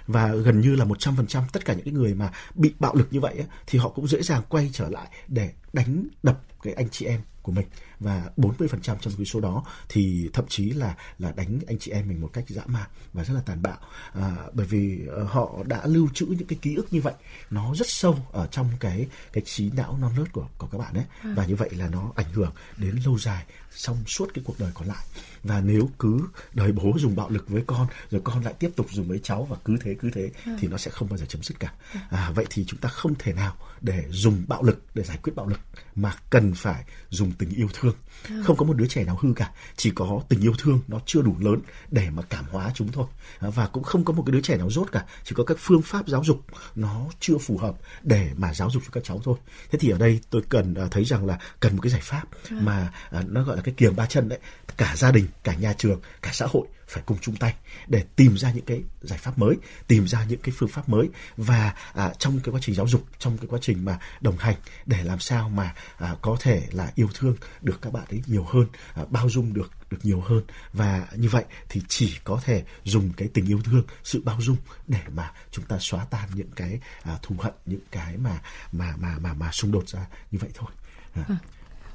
Và 0.06 0.34
gần 0.34 0.60
như 0.60 0.76
là 0.76 0.84
100% 0.84 1.42
tất 1.52 1.64
cả 1.64 1.74
những 1.74 1.84
cái 1.84 1.94
người 1.94 2.14
mà 2.14 2.32
bị 2.54 2.74
bạo 2.78 2.94
lực 2.94 3.08
như 3.10 3.20
vậy 3.20 3.34
ấy, 3.34 3.46
thì 3.66 3.78
họ 3.78 3.88
cũng 3.88 4.08
dễ 4.08 4.22
dàng 4.22 4.42
quay 4.48 4.70
trở 4.72 4.88
lại 4.88 5.08
để 5.28 5.50
đánh 5.72 6.08
đập 6.22 6.40
cái 6.62 6.72
anh 6.72 6.88
chị 6.88 7.06
em 7.06 7.20
của 7.42 7.52
mình 7.52 7.66
và 8.00 8.30
40% 8.36 8.78
trong 8.80 9.12
cái 9.16 9.26
số 9.26 9.40
đó 9.40 9.64
thì 9.88 10.30
thậm 10.32 10.44
chí 10.48 10.70
là 10.70 10.96
là 11.18 11.32
đánh 11.32 11.58
anh 11.66 11.78
chị 11.78 11.90
em 11.90 12.08
mình 12.08 12.20
một 12.20 12.30
cách 12.32 12.44
dã 12.48 12.62
man 12.66 12.86
và 13.12 13.24
rất 13.24 13.34
là 13.34 13.40
tàn 13.46 13.62
bạo. 13.62 13.78
À, 14.12 14.36
bởi 14.52 14.66
vì 14.66 15.00
uh, 15.22 15.30
họ 15.30 15.56
đã 15.66 15.86
lưu 15.86 16.08
trữ 16.14 16.26
những 16.26 16.46
cái 16.48 16.58
ký 16.62 16.74
ức 16.74 16.92
như 16.92 17.00
vậy 17.00 17.14
nó 17.50 17.74
rất 17.74 17.88
sâu 17.88 18.18
ở 18.32 18.46
trong 18.46 18.70
cái 18.80 19.06
cái 19.32 19.44
trí 19.46 19.70
não 19.70 19.98
non 20.00 20.12
nớt 20.16 20.32
của 20.32 20.48
của 20.58 20.66
các 20.66 20.78
bạn 20.78 20.94
ấy. 20.94 21.04
À. 21.22 21.32
và 21.36 21.44
như 21.44 21.56
vậy 21.56 21.70
là 21.70 21.88
nó 21.88 22.12
ảnh 22.14 22.32
hưởng 22.32 22.52
đến 22.76 22.96
lâu 23.04 23.18
dài 23.18 23.44
trong 23.76 23.96
suốt 24.06 24.28
cái 24.34 24.44
cuộc 24.46 24.60
đời 24.60 24.70
còn 24.74 24.88
lại. 24.88 25.04
Và 25.42 25.60
nếu 25.60 25.90
cứ 25.98 26.20
đời 26.54 26.72
bố 26.72 26.92
dùng 26.98 27.16
bạo 27.16 27.30
lực 27.30 27.48
với 27.48 27.62
con 27.66 27.86
rồi 28.10 28.20
con 28.24 28.44
lại 28.44 28.54
tiếp 28.58 28.70
tục 28.76 28.86
dùng 28.90 29.08
với 29.08 29.20
cháu 29.22 29.44
và 29.44 29.56
cứ 29.64 29.76
thế 29.80 29.94
cứ 30.00 30.10
thế 30.10 30.30
à. 30.44 30.56
thì 30.60 30.68
nó 30.68 30.76
sẽ 30.76 30.90
không 30.90 31.08
bao 31.08 31.18
giờ 31.18 31.24
chấm 31.28 31.42
dứt 31.42 31.60
cả. 31.60 31.72
À, 32.10 32.30
vậy 32.34 32.46
thì 32.50 32.64
chúng 32.68 32.80
ta 32.80 32.88
không 32.88 33.14
thể 33.18 33.32
nào 33.32 33.56
để 33.80 34.04
dùng 34.10 34.44
bạo 34.48 34.62
lực 34.62 34.82
để 34.94 35.02
giải 35.02 35.18
quyết 35.22 35.32
bạo 35.36 35.46
lực 35.46 35.60
mà 35.94 36.14
cần 36.30 36.54
phải 36.54 36.84
dùng 37.10 37.32
tình 37.32 37.50
yêu 37.50 37.68
thương 37.74 37.87
à. 38.28 38.36
không 38.44 38.56
có 38.56 38.64
một 38.64 38.76
đứa 38.76 38.86
trẻ 38.86 39.04
nào 39.04 39.18
hư 39.20 39.32
cả 39.36 39.50
chỉ 39.76 39.90
có 39.90 40.20
tình 40.28 40.40
yêu 40.40 40.52
thương 40.58 40.80
nó 40.88 41.00
chưa 41.06 41.22
đủ 41.22 41.36
lớn 41.40 41.60
để 41.90 42.10
mà 42.10 42.22
cảm 42.22 42.44
hóa 42.50 42.70
chúng 42.74 42.92
thôi 42.92 43.06
à, 43.38 43.50
và 43.50 43.66
cũng 43.66 43.82
không 43.82 44.04
có 44.04 44.12
một 44.12 44.22
cái 44.26 44.32
đứa 44.32 44.40
trẻ 44.40 44.56
nào 44.56 44.70
rốt 44.70 44.92
cả 44.92 45.04
chỉ 45.24 45.34
có 45.34 45.44
các 45.44 45.56
phương 45.60 45.82
pháp 45.82 46.08
giáo 46.08 46.24
dục 46.24 46.40
nó 46.74 47.06
chưa 47.20 47.38
phù 47.38 47.58
hợp 47.58 47.74
để 48.02 48.30
mà 48.36 48.54
giáo 48.54 48.70
dục 48.70 48.82
cho 48.86 48.90
các 48.92 49.04
cháu 49.04 49.20
thôi 49.24 49.38
thế 49.70 49.78
thì 49.78 49.90
ở 49.90 49.98
đây 49.98 50.20
tôi 50.30 50.42
cần 50.48 50.74
uh, 50.84 50.90
thấy 50.90 51.04
rằng 51.04 51.26
là 51.26 51.38
cần 51.60 51.76
một 51.76 51.82
cái 51.82 51.90
giải 51.90 52.02
pháp 52.04 52.24
à. 52.50 52.56
mà 52.60 52.92
uh, 53.18 53.30
nó 53.30 53.42
gọi 53.42 53.56
là 53.56 53.62
cái 53.62 53.74
kiềng 53.76 53.96
ba 53.96 54.06
chân 54.06 54.28
đấy 54.28 54.38
cả 54.76 54.94
gia 54.96 55.10
đình 55.10 55.26
cả 55.44 55.54
nhà 55.54 55.72
trường 55.72 56.00
cả 56.22 56.30
xã 56.32 56.46
hội 56.50 56.66
phải 56.88 57.02
cùng 57.06 57.18
chung 57.20 57.36
tay 57.36 57.54
để 57.86 58.04
tìm 58.16 58.36
ra 58.36 58.52
những 58.52 58.64
cái 58.64 58.82
giải 59.00 59.18
pháp 59.18 59.38
mới 59.38 59.56
tìm 59.86 60.08
ra 60.08 60.24
những 60.24 60.40
cái 60.40 60.54
phương 60.58 60.68
pháp 60.68 60.88
mới 60.88 61.08
và 61.36 61.74
à, 61.94 62.12
trong 62.18 62.40
cái 62.40 62.52
quá 62.52 62.60
trình 62.62 62.74
giáo 62.74 62.88
dục 62.88 63.06
trong 63.18 63.38
cái 63.38 63.46
quá 63.48 63.58
trình 63.62 63.84
mà 63.84 63.98
đồng 64.20 64.36
hành 64.38 64.56
để 64.86 65.04
làm 65.04 65.20
sao 65.20 65.48
mà 65.48 65.74
à, 65.98 66.14
có 66.22 66.36
thể 66.40 66.62
là 66.72 66.92
yêu 66.94 67.08
thương 67.14 67.36
được 67.60 67.78
các 67.82 67.92
bạn 67.92 68.04
ấy 68.10 68.22
nhiều 68.26 68.44
hơn 68.44 68.66
à, 68.94 69.04
bao 69.10 69.30
dung 69.30 69.52
được 69.52 69.70
được 69.90 69.98
nhiều 70.02 70.20
hơn 70.20 70.42
và 70.72 71.06
như 71.16 71.28
vậy 71.28 71.44
thì 71.68 71.82
chỉ 71.88 72.18
có 72.24 72.40
thể 72.44 72.64
dùng 72.84 73.12
cái 73.16 73.28
tình 73.34 73.46
yêu 73.46 73.60
thương 73.64 73.82
sự 74.04 74.22
bao 74.24 74.40
dung 74.40 74.56
để 74.86 75.00
mà 75.14 75.32
chúng 75.50 75.64
ta 75.64 75.76
xóa 75.80 76.04
tan 76.04 76.28
những 76.34 76.50
cái 76.56 76.80
à, 77.02 77.18
thù 77.22 77.36
hận 77.38 77.52
những 77.66 77.80
cái 77.90 78.16
mà 78.16 78.40
mà 78.72 78.94
mà 78.96 79.18
mà 79.18 79.34
mà 79.34 79.52
xung 79.52 79.72
đột 79.72 79.88
ra 79.88 80.06
như 80.30 80.38
vậy 80.38 80.50
thôi 80.54 80.70
à. 81.14 81.24
À. 81.28 81.36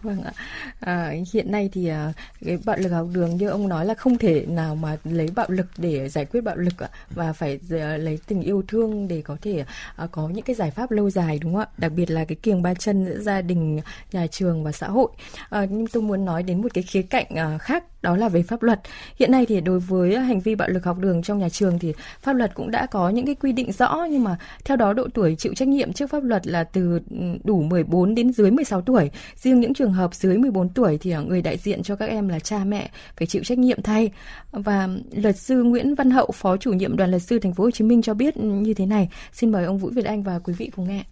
Vâng 0.03 0.23
ạ. 0.23 0.31
À, 0.79 1.13
hiện 1.33 1.51
nay 1.51 1.69
thì 1.73 1.87
à, 1.87 2.13
cái 2.45 2.57
bạo 2.65 2.77
lực 2.77 2.89
học 2.89 3.07
đường 3.13 3.37
như 3.37 3.49
ông 3.49 3.69
nói 3.69 3.85
là 3.85 3.93
không 3.93 4.17
thể 4.17 4.45
nào 4.45 4.75
mà 4.75 4.97
lấy 5.03 5.27
bạo 5.35 5.45
lực 5.49 5.67
để 5.77 6.09
giải 6.09 6.25
quyết 6.25 6.41
bạo 6.41 6.55
lực 6.55 6.83
ạ 6.83 6.89
và 7.09 7.33
phải 7.33 7.59
à, 7.71 7.97
lấy 7.97 8.19
tình 8.27 8.41
yêu 8.41 8.63
thương 8.67 9.07
để 9.07 9.21
có 9.21 9.37
thể 9.41 9.65
à, 9.95 10.07
có 10.11 10.29
những 10.29 10.43
cái 10.45 10.55
giải 10.55 10.71
pháp 10.71 10.91
lâu 10.91 11.09
dài 11.09 11.39
đúng 11.39 11.53
không 11.53 11.61
ạ? 11.61 11.67
Đặc 11.77 11.91
biệt 11.95 12.11
là 12.11 12.25
cái 12.25 12.35
kiềng 12.35 12.61
ba 12.61 12.73
chân 12.73 13.05
giữa 13.05 13.19
gia 13.19 13.41
đình, 13.41 13.79
nhà 14.11 14.27
trường 14.27 14.63
và 14.63 14.71
xã 14.71 14.87
hội. 14.87 15.07
À, 15.49 15.65
nhưng 15.69 15.87
tôi 15.87 16.03
muốn 16.03 16.25
nói 16.25 16.43
đến 16.43 16.61
một 16.61 16.73
cái 16.73 16.83
khía 16.83 17.01
cạnh 17.01 17.35
à, 17.35 17.57
khác 17.57 17.83
đó 18.03 18.15
là 18.17 18.29
về 18.29 18.43
pháp 18.43 18.63
luật. 18.63 18.79
Hiện 19.19 19.31
nay 19.31 19.45
thì 19.45 19.61
đối 19.61 19.79
với 19.79 20.19
hành 20.19 20.39
vi 20.39 20.55
bạo 20.55 20.69
lực 20.69 20.83
học 20.83 20.97
đường 20.99 21.23
trong 21.23 21.39
nhà 21.39 21.49
trường 21.49 21.79
thì 21.79 21.93
pháp 22.21 22.33
luật 22.33 22.55
cũng 22.55 22.71
đã 22.71 22.85
có 22.85 23.09
những 23.09 23.25
cái 23.25 23.35
quy 23.35 23.51
định 23.51 23.71
rõ 23.71 24.05
nhưng 24.09 24.23
mà 24.23 24.37
theo 24.65 24.77
đó 24.77 24.93
độ 24.93 25.07
tuổi 25.13 25.35
chịu 25.35 25.53
trách 25.55 25.67
nhiệm 25.67 25.93
trước 25.93 26.09
pháp 26.09 26.23
luật 26.23 26.47
là 26.47 26.63
từ 26.63 26.99
ừ, 27.09 27.17
đủ 27.43 27.61
14 27.61 28.15
đến 28.15 28.33
dưới 28.33 28.51
16 28.51 28.81
tuổi. 28.81 29.11
Riêng 29.35 29.59
những 29.59 29.73
trường 29.73 29.92
hợp 29.93 30.13
dưới 30.13 30.37
14 30.37 30.69
tuổi 30.69 30.97
thì 30.97 31.11
à, 31.11 31.19
người 31.19 31.41
đại 31.41 31.57
diện 31.57 31.83
cho 31.83 31.95
các 31.95 32.09
em 32.09 32.27
là 32.27 32.39
cha 32.39 32.63
mẹ 32.63 32.91
phải 33.17 33.27
chịu 33.27 33.43
trách 33.43 33.57
nhiệm 33.57 33.81
thay. 33.81 34.11
Và 34.51 34.89
luật 35.15 35.37
sư 35.37 35.63
Nguyễn 35.63 35.95
Văn 35.95 36.11
Hậu, 36.11 36.31
phó 36.33 36.57
chủ 36.57 36.73
nhiệm 36.73 36.97
đoàn 36.97 37.09
luật 37.09 37.21
sư 37.21 37.39
thành 37.39 37.53
phố 37.53 37.63
Hồ 37.63 37.71
Chí 37.71 37.83
Minh 37.83 38.01
cho 38.01 38.13
biết 38.13 38.37
như 38.37 38.73
thế 38.73 38.85
này. 38.85 39.09
Xin 39.31 39.51
mời 39.51 39.65
ông 39.65 39.77
Vũ 39.77 39.89
Việt 39.89 40.05
Anh 40.05 40.23
và 40.23 40.39
quý 40.39 40.53
vị 40.57 40.69
cùng 40.75 40.87
nghe 40.87 41.03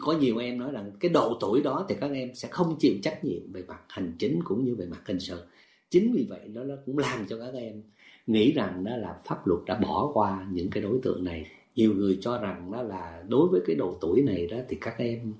có 0.00 0.12
nhiều 0.12 0.38
em 0.38 0.58
nói 0.58 0.72
rằng 0.72 0.92
cái 1.00 1.08
độ 1.08 1.38
tuổi 1.40 1.62
đó 1.62 1.86
thì 1.88 1.94
các 2.00 2.10
em 2.12 2.34
sẽ 2.34 2.48
không 2.48 2.76
chịu 2.78 2.94
trách 3.02 3.24
nhiệm 3.24 3.52
về 3.52 3.62
mặt 3.68 3.80
hành 3.88 4.12
chính 4.18 4.40
cũng 4.44 4.64
như 4.64 4.74
về 4.74 4.86
mặt 4.86 5.00
hình 5.06 5.20
sự 5.20 5.42
chính 5.90 6.12
vì 6.12 6.26
vậy 6.30 6.40
đó 6.54 6.64
nó 6.64 6.74
cũng 6.86 6.98
làm 6.98 7.26
cho 7.28 7.38
các 7.38 7.54
em 7.54 7.82
nghĩ 8.26 8.52
rằng 8.52 8.84
đó 8.84 8.96
là 8.96 9.16
pháp 9.24 9.46
luật 9.46 9.60
đã 9.66 9.74
bỏ 9.74 10.10
qua 10.14 10.46
những 10.52 10.70
cái 10.70 10.82
đối 10.82 10.98
tượng 11.02 11.24
này 11.24 11.46
nhiều 11.74 11.94
người 11.94 12.18
cho 12.20 12.38
rằng 12.38 12.72
đó 12.72 12.82
là 12.82 13.22
đối 13.28 13.48
với 13.48 13.60
cái 13.66 13.76
độ 13.76 13.98
tuổi 14.00 14.22
này 14.22 14.46
đó 14.46 14.56
thì 14.68 14.76
các 14.80 14.94
em 14.98 15.34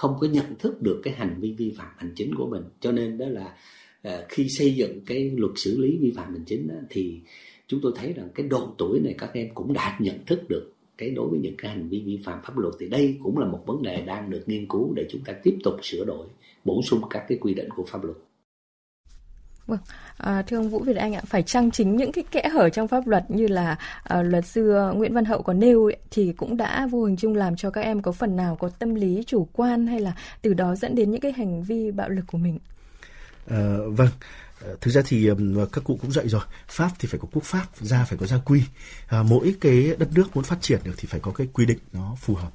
không 0.00 0.16
có 0.20 0.26
nhận 0.26 0.54
thức 0.58 0.82
được 0.82 1.00
cái 1.04 1.14
hành 1.14 1.36
vi 1.40 1.52
vi 1.58 1.74
phạm 1.76 1.88
hành 1.96 2.12
chính 2.16 2.34
của 2.34 2.46
mình. 2.46 2.62
Cho 2.80 2.92
nên 2.92 3.18
đó 3.18 3.26
là 3.28 3.56
ờ, 4.02 4.26
khi 4.28 4.46
xây 4.48 4.74
dựng 4.74 5.00
cái 5.06 5.30
luật 5.36 5.52
xử 5.56 5.80
lý 5.80 5.98
vi 6.00 6.12
phạm 6.16 6.32
hành 6.32 6.44
chính 6.46 6.68
đó, 6.68 6.74
thì 6.90 7.20
chúng 7.66 7.80
tôi 7.82 7.92
thấy 7.96 8.12
rằng 8.12 8.28
cái 8.34 8.46
độ 8.46 8.74
tuổi 8.78 9.00
này 9.00 9.14
các 9.18 9.30
em 9.34 9.48
cũng 9.54 9.72
đã 9.72 9.96
nhận 10.00 10.24
thức 10.26 10.48
được 10.48 10.72
cái 10.98 11.10
đối 11.10 11.28
với 11.28 11.38
những 11.38 11.54
cái 11.58 11.70
hành 11.70 11.88
vi 11.88 12.02
vi 12.06 12.18
phạm 12.24 12.38
pháp 12.44 12.58
luật. 12.58 12.74
Thì 12.80 12.88
đây 12.88 13.16
cũng 13.22 13.38
là 13.38 13.46
một 13.46 13.62
vấn 13.66 13.82
đề 13.82 14.02
đang 14.06 14.30
được 14.30 14.42
nghiên 14.46 14.66
cứu 14.68 14.92
để 14.96 15.06
chúng 15.10 15.22
ta 15.24 15.32
tiếp 15.42 15.58
tục 15.64 15.74
sửa 15.82 16.04
đổi 16.04 16.26
bổ 16.64 16.82
sung 16.82 17.00
các 17.10 17.24
cái 17.28 17.38
quy 17.38 17.54
định 17.54 17.68
của 17.70 17.84
pháp 17.84 18.04
luật. 18.04 18.16
Vâng, 19.70 19.78
à, 20.16 20.42
thưa 20.46 20.56
ông 20.56 20.68
Vũ 20.68 20.78
Việt 20.78 20.96
Anh 20.96 21.14
ạ, 21.14 21.22
phải 21.26 21.42
chăng 21.42 21.70
chính 21.70 21.96
những 21.96 22.12
cái 22.12 22.24
kẽ 22.30 22.48
hở 22.48 22.68
trong 22.68 22.88
pháp 22.88 23.06
luật 23.06 23.30
như 23.30 23.46
là 23.46 23.76
à, 24.02 24.22
luật 24.22 24.46
sư 24.46 24.72
ờ, 24.72 24.92
Nguyễn 24.92 25.14
Văn 25.14 25.24
Hậu 25.24 25.42
có 25.42 25.52
nêu 25.52 25.84
ấy, 25.84 25.96
thì 26.10 26.32
cũng 26.32 26.56
đã 26.56 26.86
vô 26.90 27.04
hình 27.04 27.16
chung 27.16 27.34
làm 27.34 27.56
cho 27.56 27.70
các 27.70 27.80
em 27.80 28.02
có 28.02 28.12
phần 28.12 28.36
nào 28.36 28.56
có 28.56 28.68
tâm 28.68 28.94
lý 28.94 29.22
chủ 29.26 29.48
quan 29.52 29.86
hay 29.86 30.00
là 30.00 30.12
từ 30.42 30.54
đó 30.54 30.74
dẫn 30.74 30.94
đến 30.94 31.10
những 31.10 31.20
cái 31.20 31.32
hành 31.32 31.62
vi 31.62 31.90
bạo 31.90 32.08
lực 32.08 32.24
của 32.26 32.38
mình? 32.38 32.58
À, 33.50 33.76
vâng, 33.86 34.08
thực 34.80 34.90
ra 34.90 35.02
thì 35.06 35.30
các 35.72 35.84
cụ 35.84 35.98
cũng 36.02 36.12
dạy 36.12 36.28
rồi 36.28 36.42
pháp 36.68 36.90
thì 36.98 37.08
phải 37.08 37.20
có 37.20 37.28
quốc 37.32 37.44
pháp 37.44 37.66
gia 37.80 38.04
phải 38.04 38.18
có 38.18 38.26
gia 38.26 38.38
quy. 38.38 38.62
À, 39.06 39.22
mỗi 39.22 39.54
cái 39.60 39.94
đất 39.98 40.08
nước 40.14 40.36
muốn 40.36 40.44
phát 40.44 40.62
triển 40.62 40.80
được 40.84 40.94
thì 40.96 41.08
phải 41.08 41.20
có 41.20 41.32
cái 41.32 41.48
quy 41.52 41.66
định 41.66 41.78
nó 41.92 42.16
phù 42.20 42.34
hợp. 42.34 42.50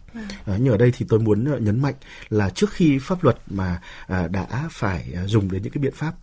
À, 0.46 0.58
nhưng 0.58 0.74
ở 0.74 0.78
đây 0.78 0.92
thì 0.98 1.06
tôi 1.10 1.20
muốn 1.20 1.46
ờ, 1.46 1.60
nhấn 1.60 1.82
mạnh 1.82 1.94
là 2.30 2.50
trước 2.50 2.72
khi 2.72 3.00
pháp 3.00 3.24
luật 3.24 3.38
mà 3.48 3.82
à, 4.08 4.28
đã 4.28 4.70
phải 4.72 5.14
dùng 5.26 5.52
đến 5.52 5.64
những 5.64 5.74
cái 5.74 5.82
biện 5.82 5.94
pháp 5.96 6.14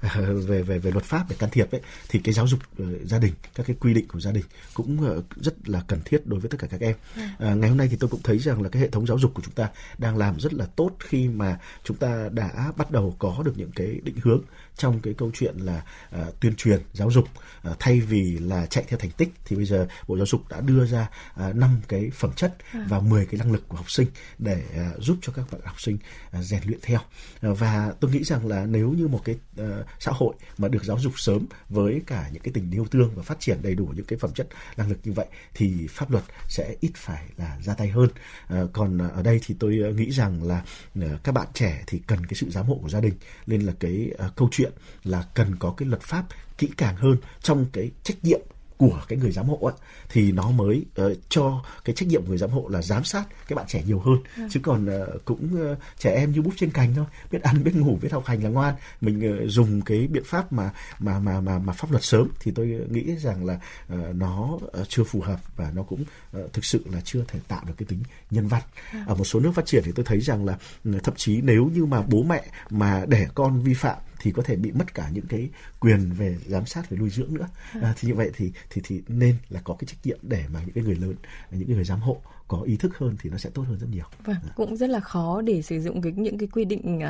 à, 0.00 0.20
về 0.46 0.62
về 0.62 0.78
về 0.78 0.90
luật 0.90 1.04
pháp 1.04 1.26
để 1.28 1.36
can 1.38 1.50
thiệp 1.50 1.70
ấy 1.70 1.80
thì 2.08 2.18
cái 2.18 2.34
giáo 2.34 2.46
dục 2.46 2.60
uh, 2.82 2.88
gia 3.04 3.18
đình 3.18 3.32
các 3.54 3.66
cái 3.66 3.76
quy 3.80 3.94
định 3.94 4.08
của 4.08 4.20
gia 4.20 4.32
đình 4.32 4.44
cũng 4.74 5.18
uh, 5.18 5.24
rất 5.36 5.68
là 5.68 5.82
cần 5.86 6.00
thiết 6.04 6.26
đối 6.26 6.40
với 6.40 6.50
tất 6.50 6.58
cả 6.60 6.66
các 6.70 6.80
em. 6.80 6.94
À, 7.38 7.54
ngày 7.54 7.68
hôm 7.68 7.78
nay 7.78 7.88
thì 7.90 7.96
tôi 8.00 8.10
cũng 8.10 8.22
thấy 8.22 8.38
rằng 8.38 8.62
là 8.62 8.68
cái 8.68 8.82
hệ 8.82 8.88
thống 8.88 9.06
giáo 9.06 9.18
dục 9.18 9.34
của 9.34 9.42
chúng 9.42 9.54
ta 9.54 9.68
đang 9.98 10.16
làm 10.16 10.40
rất 10.40 10.54
là 10.54 10.66
tốt 10.76 10.90
khi 10.98 11.28
mà 11.28 11.58
chúng 11.84 11.96
ta 11.96 12.28
đã 12.32 12.72
bắt 12.76 12.90
đầu 12.90 13.16
có 13.18 13.42
được 13.44 13.52
những 13.56 13.70
cái 13.74 14.00
định 14.02 14.16
hướng 14.22 14.42
trong 14.76 15.00
cái 15.00 15.14
câu 15.14 15.30
chuyện 15.34 15.56
là 15.58 15.82
uh, 16.20 16.40
tuyên 16.40 16.56
truyền 16.56 16.80
giáo 16.92 17.10
dục 17.10 17.24
uh, 17.70 17.76
thay 17.78 18.00
vì 18.00 18.38
là 18.38 18.66
chạy 18.66 18.84
theo 18.88 18.98
thành 18.98 19.10
tích 19.10 19.28
thì 19.44 19.56
bây 19.56 19.64
giờ 19.64 19.88
bộ 20.08 20.16
giáo 20.16 20.26
dục 20.26 20.48
đã 20.48 20.60
đưa 20.60 20.86
ra 20.86 21.10
năm 21.54 21.76
uh, 21.82 21.88
cái 21.88 22.10
phẩm 22.14 22.32
chất 22.36 22.56
à. 22.72 22.86
và 22.88 23.00
10 23.00 23.26
cái 23.26 23.38
năng 23.38 23.52
lực 23.52 23.68
của 23.68 23.76
học 23.76 23.90
sinh 23.90 24.06
để 24.38 24.62
uh, 24.96 25.02
giúp 25.02 25.16
cho 25.22 25.32
các 25.32 25.52
bạn 25.52 25.60
học 25.64 25.80
sinh 25.80 25.98
uh, 26.38 26.44
rèn 26.44 26.62
luyện 26.64 26.78
theo. 26.82 27.00
Uh, 27.46 27.58
và 27.58 27.92
tôi 28.00 28.10
nghĩ 28.10 28.24
rằng 28.24 28.46
là 28.46 28.66
nếu 28.66 28.90
như 28.90 29.08
một 29.08 29.20
cái 29.24 29.36
uh, 29.60 29.66
xã 29.98 30.12
hội 30.14 30.34
mà 30.58 30.68
được 30.68 30.84
giáo 30.84 30.98
dục 30.98 31.12
sớm 31.16 31.46
với 31.68 32.02
cả 32.06 32.28
những 32.32 32.42
cái 32.42 32.52
tình 32.54 32.70
yêu 32.70 32.86
thương 32.90 33.12
và 33.14 33.22
phát 33.22 33.40
triển 33.40 33.58
đầy 33.62 33.74
đủ 33.74 33.92
những 33.96 34.06
cái 34.06 34.18
phẩm 34.18 34.30
chất 34.34 34.48
năng 34.76 34.88
lực 34.88 34.98
như 35.04 35.12
vậy 35.12 35.26
thì 35.54 35.86
pháp 35.90 36.10
luật 36.10 36.24
sẽ 36.48 36.74
ít 36.80 36.92
phải 36.96 37.26
là 37.36 37.58
ra 37.62 37.74
tay 37.74 37.88
hơn. 37.88 38.08
Uh, 38.54 38.72
còn 38.72 38.98
ở 38.98 39.22
đây 39.22 39.40
thì 39.46 39.54
tôi 39.58 39.94
nghĩ 39.96 40.10
rằng 40.10 40.44
là 40.44 40.62
uh, 40.98 41.04
các 41.24 41.32
bạn 41.32 41.46
trẻ 41.54 41.82
thì 41.86 42.00
cần 42.06 42.26
cái 42.26 42.34
sự 42.34 42.50
giám 42.50 42.66
hộ 42.66 42.78
của 42.82 42.88
gia 42.88 43.00
đình. 43.00 43.14
Nên 43.46 43.60
là 43.60 43.72
cái 43.80 44.10
uh, 44.26 44.36
câu 44.36 44.48
chuyện 44.52 44.65
là 45.04 45.24
cần 45.34 45.56
có 45.58 45.74
cái 45.76 45.88
luật 45.88 46.02
pháp 46.02 46.24
kỹ 46.58 46.68
càng 46.76 46.96
hơn 46.96 47.16
trong 47.42 47.66
cái 47.72 47.90
trách 48.02 48.24
nhiệm 48.24 48.40
của 48.76 49.02
cái 49.08 49.18
người 49.18 49.32
giám 49.32 49.46
hộ 49.46 49.58
ấy, 49.62 49.74
thì 50.08 50.32
nó 50.32 50.50
mới 50.50 50.84
uh, 51.02 51.12
cho 51.28 51.64
cái 51.84 51.94
trách 51.96 52.08
nhiệm 52.08 52.22
của 52.22 52.28
người 52.28 52.38
giám 52.38 52.50
hộ 52.50 52.68
là 52.68 52.82
giám 52.82 53.04
sát 53.04 53.24
cái 53.48 53.56
bạn 53.56 53.66
trẻ 53.68 53.82
nhiều 53.86 53.98
hơn 53.98 54.16
ừ. 54.36 54.42
chứ 54.50 54.60
còn 54.62 54.86
uh, 55.02 55.24
cũng 55.24 55.70
uh, 55.72 55.78
trẻ 55.98 56.10
em 56.10 56.32
như 56.32 56.42
búp 56.42 56.54
trên 56.56 56.70
cành 56.70 56.94
thôi 56.94 57.04
biết 57.30 57.42
ăn 57.42 57.64
biết 57.64 57.76
ngủ 57.76 57.98
biết 58.02 58.12
học 58.12 58.26
hành 58.26 58.42
là 58.42 58.50
ngoan 58.50 58.74
mình 59.00 59.44
uh, 59.44 59.50
dùng 59.50 59.82
cái 59.82 60.06
biện 60.06 60.24
pháp 60.26 60.52
mà 60.52 60.70
mà 60.98 61.18
mà 61.18 61.40
mà 61.40 61.58
mà 61.58 61.72
pháp 61.72 61.90
luật 61.90 62.04
sớm 62.04 62.28
thì 62.40 62.52
tôi 62.54 62.66
nghĩ 62.90 63.16
rằng 63.16 63.44
là 63.44 63.60
uh, 63.94 64.14
nó 64.14 64.50
uh, 64.54 64.88
chưa 64.88 65.04
phù 65.04 65.20
hợp 65.20 65.40
và 65.56 65.70
nó 65.74 65.82
cũng 65.82 66.04
uh, 66.40 66.52
thực 66.52 66.64
sự 66.64 66.84
là 66.92 67.00
chưa 67.04 67.24
thể 67.28 67.38
tạo 67.48 67.62
được 67.66 67.74
cái 67.76 67.86
tính 67.86 68.02
nhân 68.30 68.48
văn 68.48 68.62
ừ. 68.92 68.98
ở 69.06 69.14
một 69.14 69.24
số 69.24 69.40
nước 69.40 69.52
phát 69.54 69.66
triển 69.66 69.82
thì 69.84 69.92
tôi 69.94 70.04
thấy 70.04 70.20
rằng 70.20 70.44
là 70.44 70.58
uh, 70.88 71.04
thậm 71.04 71.14
chí 71.16 71.40
nếu 71.40 71.70
như 71.74 71.86
mà 71.86 72.02
bố 72.02 72.22
mẹ 72.22 72.44
mà 72.70 73.04
để 73.08 73.28
con 73.34 73.62
vi 73.62 73.74
phạm 73.74 73.96
thì 74.20 74.32
có 74.32 74.42
thể 74.42 74.56
bị 74.56 74.72
mất 74.72 74.94
cả 74.94 75.08
những 75.12 75.26
cái 75.26 75.48
quyền 75.80 76.12
về 76.12 76.36
giám 76.46 76.66
sát 76.66 76.90
về 76.90 76.96
nuôi 76.96 77.10
dưỡng 77.10 77.34
nữa. 77.34 77.48
À, 77.82 77.94
thì 78.00 78.08
như 78.08 78.14
vậy 78.14 78.30
thì 78.36 78.52
thì 78.70 78.82
thì 78.84 79.02
nên 79.08 79.36
là 79.48 79.60
có 79.64 79.74
cái 79.74 79.86
trách 79.86 79.98
nhiệm 80.04 80.18
để 80.22 80.44
mà 80.52 80.60
những 80.60 80.74
cái 80.74 80.84
người 80.84 80.94
lớn 80.94 81.14
những 81.50 81.66
cái 81.66 81.76
người 81.76 81.84
giám 81.84 82.00
hộ 82.00 82.20
có 82.48 82.62
ý 82.64 82.76
thức 82.76 82.98
hơn 82.98 83.16
thì 83.22 83.30
nó 83.30 83.36
sẽ 83.36 83.50
tốt 83.50 83.62
hơn 83.68 83.78
rất 83.78 83.86
nhiều. 83.90 84.04
Vâng, 84.24 84.36
à. 84.42 84.52
cũng 84.56 84.76
rất 84.76 84.90
là 84.90 85.00
khó 85.00 85.40
để 85.40 85.62
sử 85.62 85.80
dụng 85.80 86.02
cái 86.02 86.12
những 86.16 86.38
cái 86.38 86.48
quy 86.52 86.64
định 86.64 87.00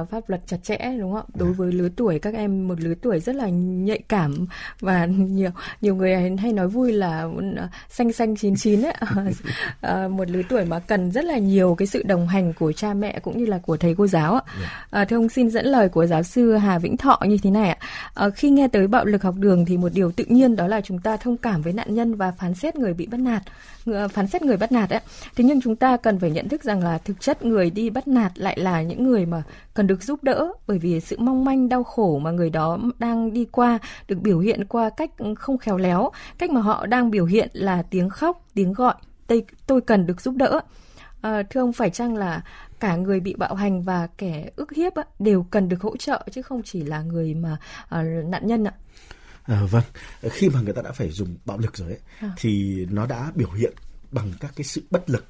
uh, 0.00 0.10
pháp 0.10 0.28
luật 0.28 0.40
chặt 0.46 0.56
chẽ 0.62 0.96
đúng 0.98 1.12
không 1.12 1.26
ạ? 1.28 1.34
Đối 1.34 1.48
à. 1.48 1.54
với 1.56 1.72
lứa 1.72 1.88
tuổi 1.96 2.18
các 2.18 2.34
em 2.34 2.68
một 2.68 2.80
lứa 2.80 2.94
tuổi 3.02 3.20
rất 3.20 3.34
là 3.34 3.48
nhạy 3.48 3.98
cảm 4.08 4.46
và 4.80 5.06
nhiều 5.06 5.50
nhiều 5.80 5.94
người 5.94 6.36
hay 6.38 6.52
nói 6.52 6.68
vui 6.68 6.92
là 6.92 7.24
uh, 7.24 7.42
xanh 7.88 8.12
xanh 8.12 8.36
chín 8.36 8.54
chín 8.56 8.82
ấy, 8.82 8.94
uh, 10.06 10.10
một 10.10 10.30
lứa 10.30 10.42
tuổi 10.48 10.64
mà 10.64 10.78
cần 10.78 11.10
rất 11.10 11.24
là 11.24 11.38
nhiều 11.38 11.74
cái 11.74 11.86
sự 11.86 12.02
đồng 12.02 12.28
hành 12.28 12.52
của 12.52 12.72
cha 12.72 12.94
mẹ 12.94 13.18
cũng 13.22 13.38
như 13.38 13.46
là 13.46 13.58
của 13.58 13.76
thầy 13.76 13.94
cô 13.94 14.06
giáo 14.06 14.34
ạ. 14.34 14.42
Uh, 15.02 15.08
thưa 15.08 15.16
ông 15.16 15.28
xin 15.28 15.50
dẫn 15.50 15.66
lời 15.66 15.88
của 15.88 16.06
giáo 16.06 16.22
sư 16.22 16.56
Hà 16.56 16.78
Vĩnh 16.78 16.96
Thọ 16.96 17.20
như 17.26 17.38
thế 17.42 17.50
này 17.50 17.68
ạ. 17.68 17.78
Uh, 18.26 18.34
khi 18.34 18.50
nghe 18.50 18.68
tới 18.68 18.86
bạo 18.86 19.04
lực 19.04 19.22
học 19.22 19.34
đường 19.38 19.64
thì 19.64 19.76
một 19.76 19.92
điều 19.94 20.12
tự 20.12 20.24
nhiên 20.28 20.56
đó 20.56 20.66
là 20.66 20.80
chúng 20.80 20.98
ta 20.98 21.16
thông 21.16 21.36
cảm 21.36 21.62
với 21.62 21.72
nạn 21.72 21.94
nhân 21.94 22.14
và 22.14 22.30
phán 22.30 22.54
xét 22.54 22.76
người 22.76 22.94
bị 22.94 23.06
bắt 23.06 23.20
nạt, 23.20 23.42
phán 24.12 24.26
xét 24.26 24.42
người 24.42 24.56
bắt 24.56 24.72
nạt 24.72 24.81
nạt 24.82 24.90
ấy. 24.90 25.00
Thế 25.36 25.44
nhưng 25.44 25.60
chúng 25.60 25.76
ta 25.76 25.96
cần 25.96 26.18
phải 26.18 26.30
nhận 26.30 26.48
thức 26.48 26.64
rằng 26.64 26.82
là 26.84 26.98
thực 26.98 27.20
chất 27.20 27.44
người 27.44 27.70
đi 27.70 27.90
bắt 27.90 28.08
nạt 28.08 28.38
lại 28.38 28.58
là 28.58 28.82
những 28.82 29.06
người 29.06 29.26
mà 29.26 29.42
cần 29.74 29.86
được 29.86 30.02
giúp 30.02 30.24
đỡ 30.24 30.52
bởi 30.66 30.78
vì 30.78 31.00
sự 31.00 31.16
mong 31.18 31.44
manh 31.44 31.68
đau 31.68 31.84
khổ 31.84 32.18
mà 32.18 32.30
người 32.30 32.50
đó 32.50 32.78
đang 32.98 33.32
đi 33.32 33.44
qua 33.44 33.78
được 34.08 34.18
biểu 34.20 34.38
hiện 34.38 34.64
qua 34.64 34.90
cách 34.90 35.10
không 35.38 35.58
khéo 35.58 35.76
léo, 35.76 36.10
cách 36.38 36.50
mà 36.50 36.60
họ 36.60 36.86
đang 36.86 37.10
biểu 37.10 37.24
hiện 37.24 37.48
là 37.52 37.82
tiếng 37.82 38.08
khóc, 38.08 38.46
tiếng 38.54 38.72
gọi, 38.72 38.94
tôi, 39.66 39.80
cần 39.80 40.06
được 40.06 40.20
giúp 40.20 40.34
đỡ. 40.36 40.60
À, 41.20 41.42
thưa 41.50 41.60
ông 41.60 41.72
phải 41.72 41.90
chăng 41.90 42.16
là 42.16 42.42
cả 42.80 42.96
người 42.96 43.20
bị 43.20 43.34
bạo 43.34 43.54
hành 43.54 43.82
và 43.82 44.08
kẻ 44.18 44.50
ức 44.56 44.72
hiếp 44.72 44.92
đều 45.18 45.46
cần 45.50 45.68
được 45.68 45.80
hỗ 45.80 45.96
trợ 45.96 46.26
chứ 46.30 46.42
không 46.42 46.62
chỉ 46.62 46.82
là 46.82 47.02
người 47.02 47.34
mà 47.34 47.56
à, 47.88 48.02
nạn 48.02 48.46
nhân 48.46 48.64
ạ? 48.64 48.72
À, 49.42 49.62
vâng, 49.70 49.82
khi 50.30 50.48
mà 50.48 50.60
người 50.60 50.72
ta 50.72 50.82
đã 50.82 50.92
phải 50.92 51.10
dùng 51.10 51.36
bạo 51.44 51.58
lực 51.58 51.76
rồi 51.76 51.88
ấy, 51.88 51.98
à. 52.20 52.30
thì 52.36 52.86
nó 52.90 53.06
đã 53.06 53.32
biểu 53.34 53.50
hiện 53.50 53.72
bằng 54.12 54.32
các 54.40 54.52
cái 54.56 54.64
sự 54.64 54.82
bất 54.90 55.10
lực 55.10 55.24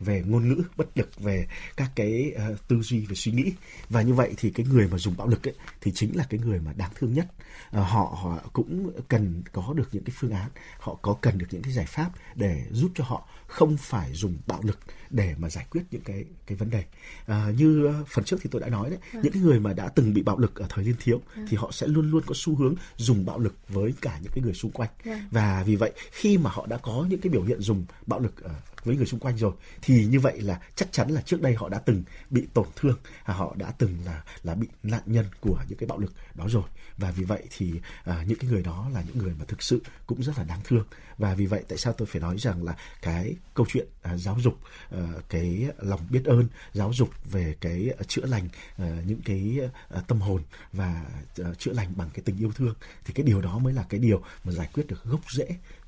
về 0.00 0.22
ngôn 0.26 0.48
ngữ 0.48 0.62
bất 0.76 0.98
lực 0.98 1.20
về 1.20 1.46
các 1.76 1.90
cái 1.94 2.32
uh, 2.52 2.68
tư 2.68 2.80
duy 2.82 3.06
về 3.06 3.14
suy 3.14 3.32
nghĩ 3.32 3.52
và 3.88 4.02
như 4.02 4.14
vậy 4.14 4.34
thì 4.36 4.50
cái 4.50 4.66
người 4.66 4.88
mà 4.88 4.98
dùng 4.98 5.14
bạo 5.16 5.26
lực 5.26 5.48
ấy 5.48 5.54
thì 5.80 5.92
chính 5.94 6.16
là 6.16 6.26
cái 6.30 6.40
người 6.40 6.60
mà 6.60 6.72
đáng 6.72 6.90
thương 6.94 7.14
nhất 7.14 7.26
uh, 7.68 7.86
họ 7.86 8.18
họ 8.22 8.38
cũng 8.52 8.90
cần 9.08 9.42
có 9.52 9.72
được 9.76 9.88
những 9.92 10.04
cái 10.04 10.14
phương 10.18 10.30
án 10.30 10.50
họ 10.78 10.98
có 11.02 11.16
cần 11.20 11.38
được 11.38 11.46
những 11.50 11.62
cái 11.62 11.72
giải 11.72 11.86
pháp 11.86 12.10
để 12.34 12.66
giúp 12.70 12.90
cho 12.94 13.04
họ 13.04 13.28
không 13.46 13.76
phải 13.76 14.12
dùng 14.12 14.38
bạo 14.46 14.60
lực 14.62 14.78
để 15.10 15.34
mà 15.38 15.50
giải 15.50 15.66
quyết 15.70 15.82
những 15.90 16.02
cái 16.02 16.24
cái 16.46 16.56
vấn 16.56 16.70
đề 16.70 16.84
à, 17.26 17.50
như 17.56 17.92
phần 18.08 18.24
trước 18.24 18.36
thì 18.42 18.48
tôi 18.52 18.60
đã 18.60 18.68
nói 18.68 18.90
đấy 18.90 18.98
à. 19.12 19.20
những 19.22 19.32
cái 19.32 19.42
người 19.42 19.60
mà 19.60 19.72
đã 19.72 19.88
từng 19.88 20.14
bị 20.14 20.22
bạo 20.22 20.38
lực 20.38 20.54
ở 20.54 20.66
thời 20.68 20.84
niên 20.84 20.94
thiếu 21.00 21.20
à. 21.34 21.42
thì 21.48 21.56
họ 21.56 21.70
sẽ 21.72 21.86
luôn 21.86 22.10
luôn 22.10 22.22
có 22.26 22.34
xu 22.36 22.56
hướng 22.56 22.74
dùng 22.96 23.26
bạo 23.26 23.38
lực 23.38 23.54
với 23.68 23.94
cả 24.00 24.18
những 24.22 24.32
cái 24.32 24.44
người 24.44 24.54
xung 24.54 24.70
quanh 24.70 24.90
à. 25.04 25.26
và 25.30 25.62
vì 25.66 25.76
vậy 25.76 25.92
khi 26.10 26.38
mà 26.38 26.50
họ 26.50 26.66
đã 26.66 26.76
có 26.76 27.06
những 27.08 27.20
cái 27.20 27.30
biểu 27.30 27.42
hiện 27.42 27.60
dùng 27.60 27.84
bạo 28.06 28.20
lực 28.20 28.42
ở 28.42 28.50
với 28.86 28.96
người 28.96 29.06
xung 29.06 29.20
quanh 29.20 29.36
rồi 29.36 29.52
thì 29.82 30.06
như 30.06 30.20
vậy 30.20 30.40
là 30.40 30.60
chắc 30.74 30.92
chắn 30.92 31.10
là 31.10 31.20
trước 31.20 31.42
đây 31.42 31.54
họ 31.54 31.68
đã 31.68 31.78
từng 31.78 32.02
bị 32.30 32.46
tổn 32.54 32.66
thương 32.76 32.96
à, 33.24 33.34
họ 33.34 33.54
đã 33.58 33.70
từng 33.78 33.96
là 34.04 34.24
là 34.42 34.54
bị 34.54 34.68
nạn 34.82 35.02
nhân 35.06 35.26
của 35.40 35.58
những 35.68 35.78
cái 35.78 35.86
bạo 35.86 35.98
lực 35.98 36.12
đó 36.34 36.46
rồi. 36.48 36.62
Và 36.96 37.10
vì 37.10 37.24
vậy 37.24 37.42
thì 37.56 37.72
à, 38.04 38.24
những 38.26 38.38
cái 38.38 38.50
người 38.50 38.62
đó 38.62 38.88
là 38.94 39.02
những 39.06 39.18
người 39.18 39.34
mà 39.38 39.44
thực 39.48 39.62
sự 39.62 39.82
cũng 40.06 40.22
rất 40.22 40.38
là 40.38 40.44
đáng 40.44 40.60
thương. 40.64 40.84
Và 41.18 41.34
vì 41.34 41.46
vậy 41.46 41.64
tại 41.68 41.78
sao 41.78 41.92
tôi 41.92 42.06
phải 42.06 42.20
nói 42.20 42.38
rằng 42.38 42.62
là 42.64 42.76
cái 43.02 43.34
câu 43.54 43.66
chuyện 43.68 43.86
à, 44.02 44.16
giáo 44.16 44.36
dục 44.40 44.58
à, 44.90 45.00
cái 45.28 45.66
lòng 45.78 46.00
biết 46.10 46.24
ơn 46.24 46.48
giáo 46.72 46.92
dục 46.92 47.08
về 47.24 47.54
cái 47.60 47.90
chữa 48.08 48.26
lành 48.26 48.48
à, 48.76 49.02
những 49.06 49.20
cái 49.24 49.58
à, 49.90 50.00
tâm 50.08 50.20
hồn 50.20 50.42
và 50.72 51.04
à, 51.38 51.50
chữa 51.58 51.72
lành 51.72 51.92
bằng 51.96 52.10
cái 52.14 52.22
tình 52.24 52.38
yêu 52.38 52.52
thương 52.52 52.74
thì 53.04 53.14
cái 53.14 53.26
điều 53.26 53.40
đó 53.40 53.58
mới 53.58 53.72
là 53.72 53.84
cái 53.88 54.00
điều 54.00 54.22
mà 54.44 54.52
giải 54.52 54.68
quyết 54.72 54.86
được 54.86 55.04
gốc 55.04 55.20
rễ 55.30 55.46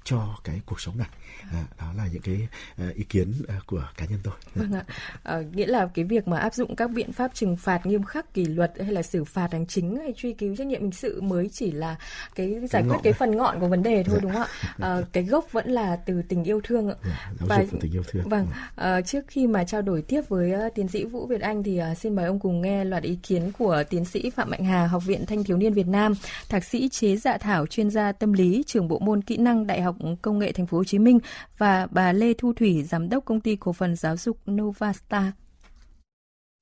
cho 0.09 0.37
cái 0.45 0.61
cuộc 0.67 0.81
sống 0.81 0.99
này. 0.99 1.09
À, 1.53 1.65
đó 1.79 1.93
là 1.97 2.09
những 2.13 2.23
cái 2.23 2.49
uh, 2.89 2.95
ý 2.95 3.05
kiến 3.05 3.33
uh, 3.43 3.67
của 3.67 3.89
cá 3.97 4.07
nhân 4.07 4.21
tôi. 4.23 4.35
Vâng 4.55 4.73
ạ. 4.73 4.85
À, 5.23 5.41
nghĩa 5.53 5.67
là 5.67 5.89
cái 5.95 6.05
việc 6.05 6.29
mà 6.29 6.39
áp 6.39 6.55
dụng 6.55 6.77
các 6.77 6.91
biện 6.91 7.13
pháp 7.13 7.35
trừng 7.35 7.57
phạt 7.57 7.87
nghiêm 7.87 8.03
khắc 8.03 8.35
kỷ 8.35 8.45
luật 8.45 8.73
hay 8.81 8.93
là 8.93 9.03
xử 9.03 9.25
phạt 9.25 9.53
hành 9.53 9.67
chính 9.67 9.97
hay 9.97 10.15
truy 10.17 10.33
cứu 10.33 10.57
trách 10.57 10.67
nhiệm 10.67 10.81
hình 10.81 10.93
sự 10.93 11.21
mới 11.21 11.49
chỉ 11.53 11.71
là 11.71 11.97
cái 12.35 12.55
giải 12.71 12.83
quyết 12.83 12.97
cái 13.03 13.13
phần 13.13 13.37
ngọn 13.37 13.61
của 13.61 13.69
vấn 13.69 13.83
đề 13.83 14.03
thôi 14.07 14.15
dạ. 14.17 14.21
đúng 14.23 14.33
không 14.33 14.43
ạ? 14.43 14.75
À, 14.79 15.01
cái 15.13 15.25
gốc 15.25 15.53
vẫn 15.53 15.71
là 15.71 15.97
từ 15.97 16.23
tình 16.29 16.45
yêu 16.45 16.61
thương 16.65 16.89
ạ. 16.89 16.95
Dạ, 17.05 17.31
và 17.41 17.65
tình 17.81 17.93
yêu 17.93 18.03
thương. 18.09 18.29
Vâng. 18.29 18.47
À, 18.77 19.01
trước 19.01 19.25
khi 19.29 19.47
mà 19.47 19.65
trao 19.65 19.83
đổi 19.83 20.03
tiếp 20.03 20.23
với 20.29 20.53
tiến 20.75 20.89
sĩ 20.89 21.05
Vũ 21.05 21.27
Việt 21.27 21.41
Anh 21.41 21.63
thì 21.63 21.81
xin 21.99 22.17
mời 22.17 22.27
ông 22.27 22.39
cùng 22.41 22.61
nghe 22.61 22.85
loạt 22.85 23.03
ý 23.03 23.19
kiến 23.23 23.53
của 23.59 23.83
tiến 23.91 24.05
sĩ 24.05 24.31
Phạm 24.31 24.51
Mạnh 24.51 24.65
Hà 24.65 24.87
học 24.87 25.05
viện 25.07 25.27
Thanh 25.27 25.45
thiếu 25.45 25.57
niên 25.57 25.73
Việt 25.73 25.87
Nam 25.87 26.15
thạc 26.49 26.65
sĩ 26.65 26.89
chế 26.89 27.17
dạ 27.17 27.39
thảo 27.39 27.67
chuyên 27.67 27.91
gia 27.91 28.13
tâm 28.13 28.33
lý 28.33 28.63
trưởng 28.67 28.89
bộ 28.89 28.99
môn 28.99 29.23
kỹ 29.23 29.37
năng 29.37 29.67
đại 29.67 29.83
học 29.83 29.98
Công 30.23 30.39
nghệ 30.39 30.53
Thành 30.53 30.67
phố 30.67 30.77
Hồ 30.77 30.85
Chí 30.85 30.99
Minh 30.99 31.19
và 31.59 31.87
bà 31.91 32.13
Lê 32.13 32.35
Thu 32.39 32.53
Thủy, 32.53 32.83
giám 32.83 33.09
đốc 33.09 33.25
công 33.25 33.41
ty 33.41 33.57
cổ 33.57 33.73
phần 33.73 33.97
giáo 33.97 34.17
dục 34.17 34.37
Novastar 34.51 35.25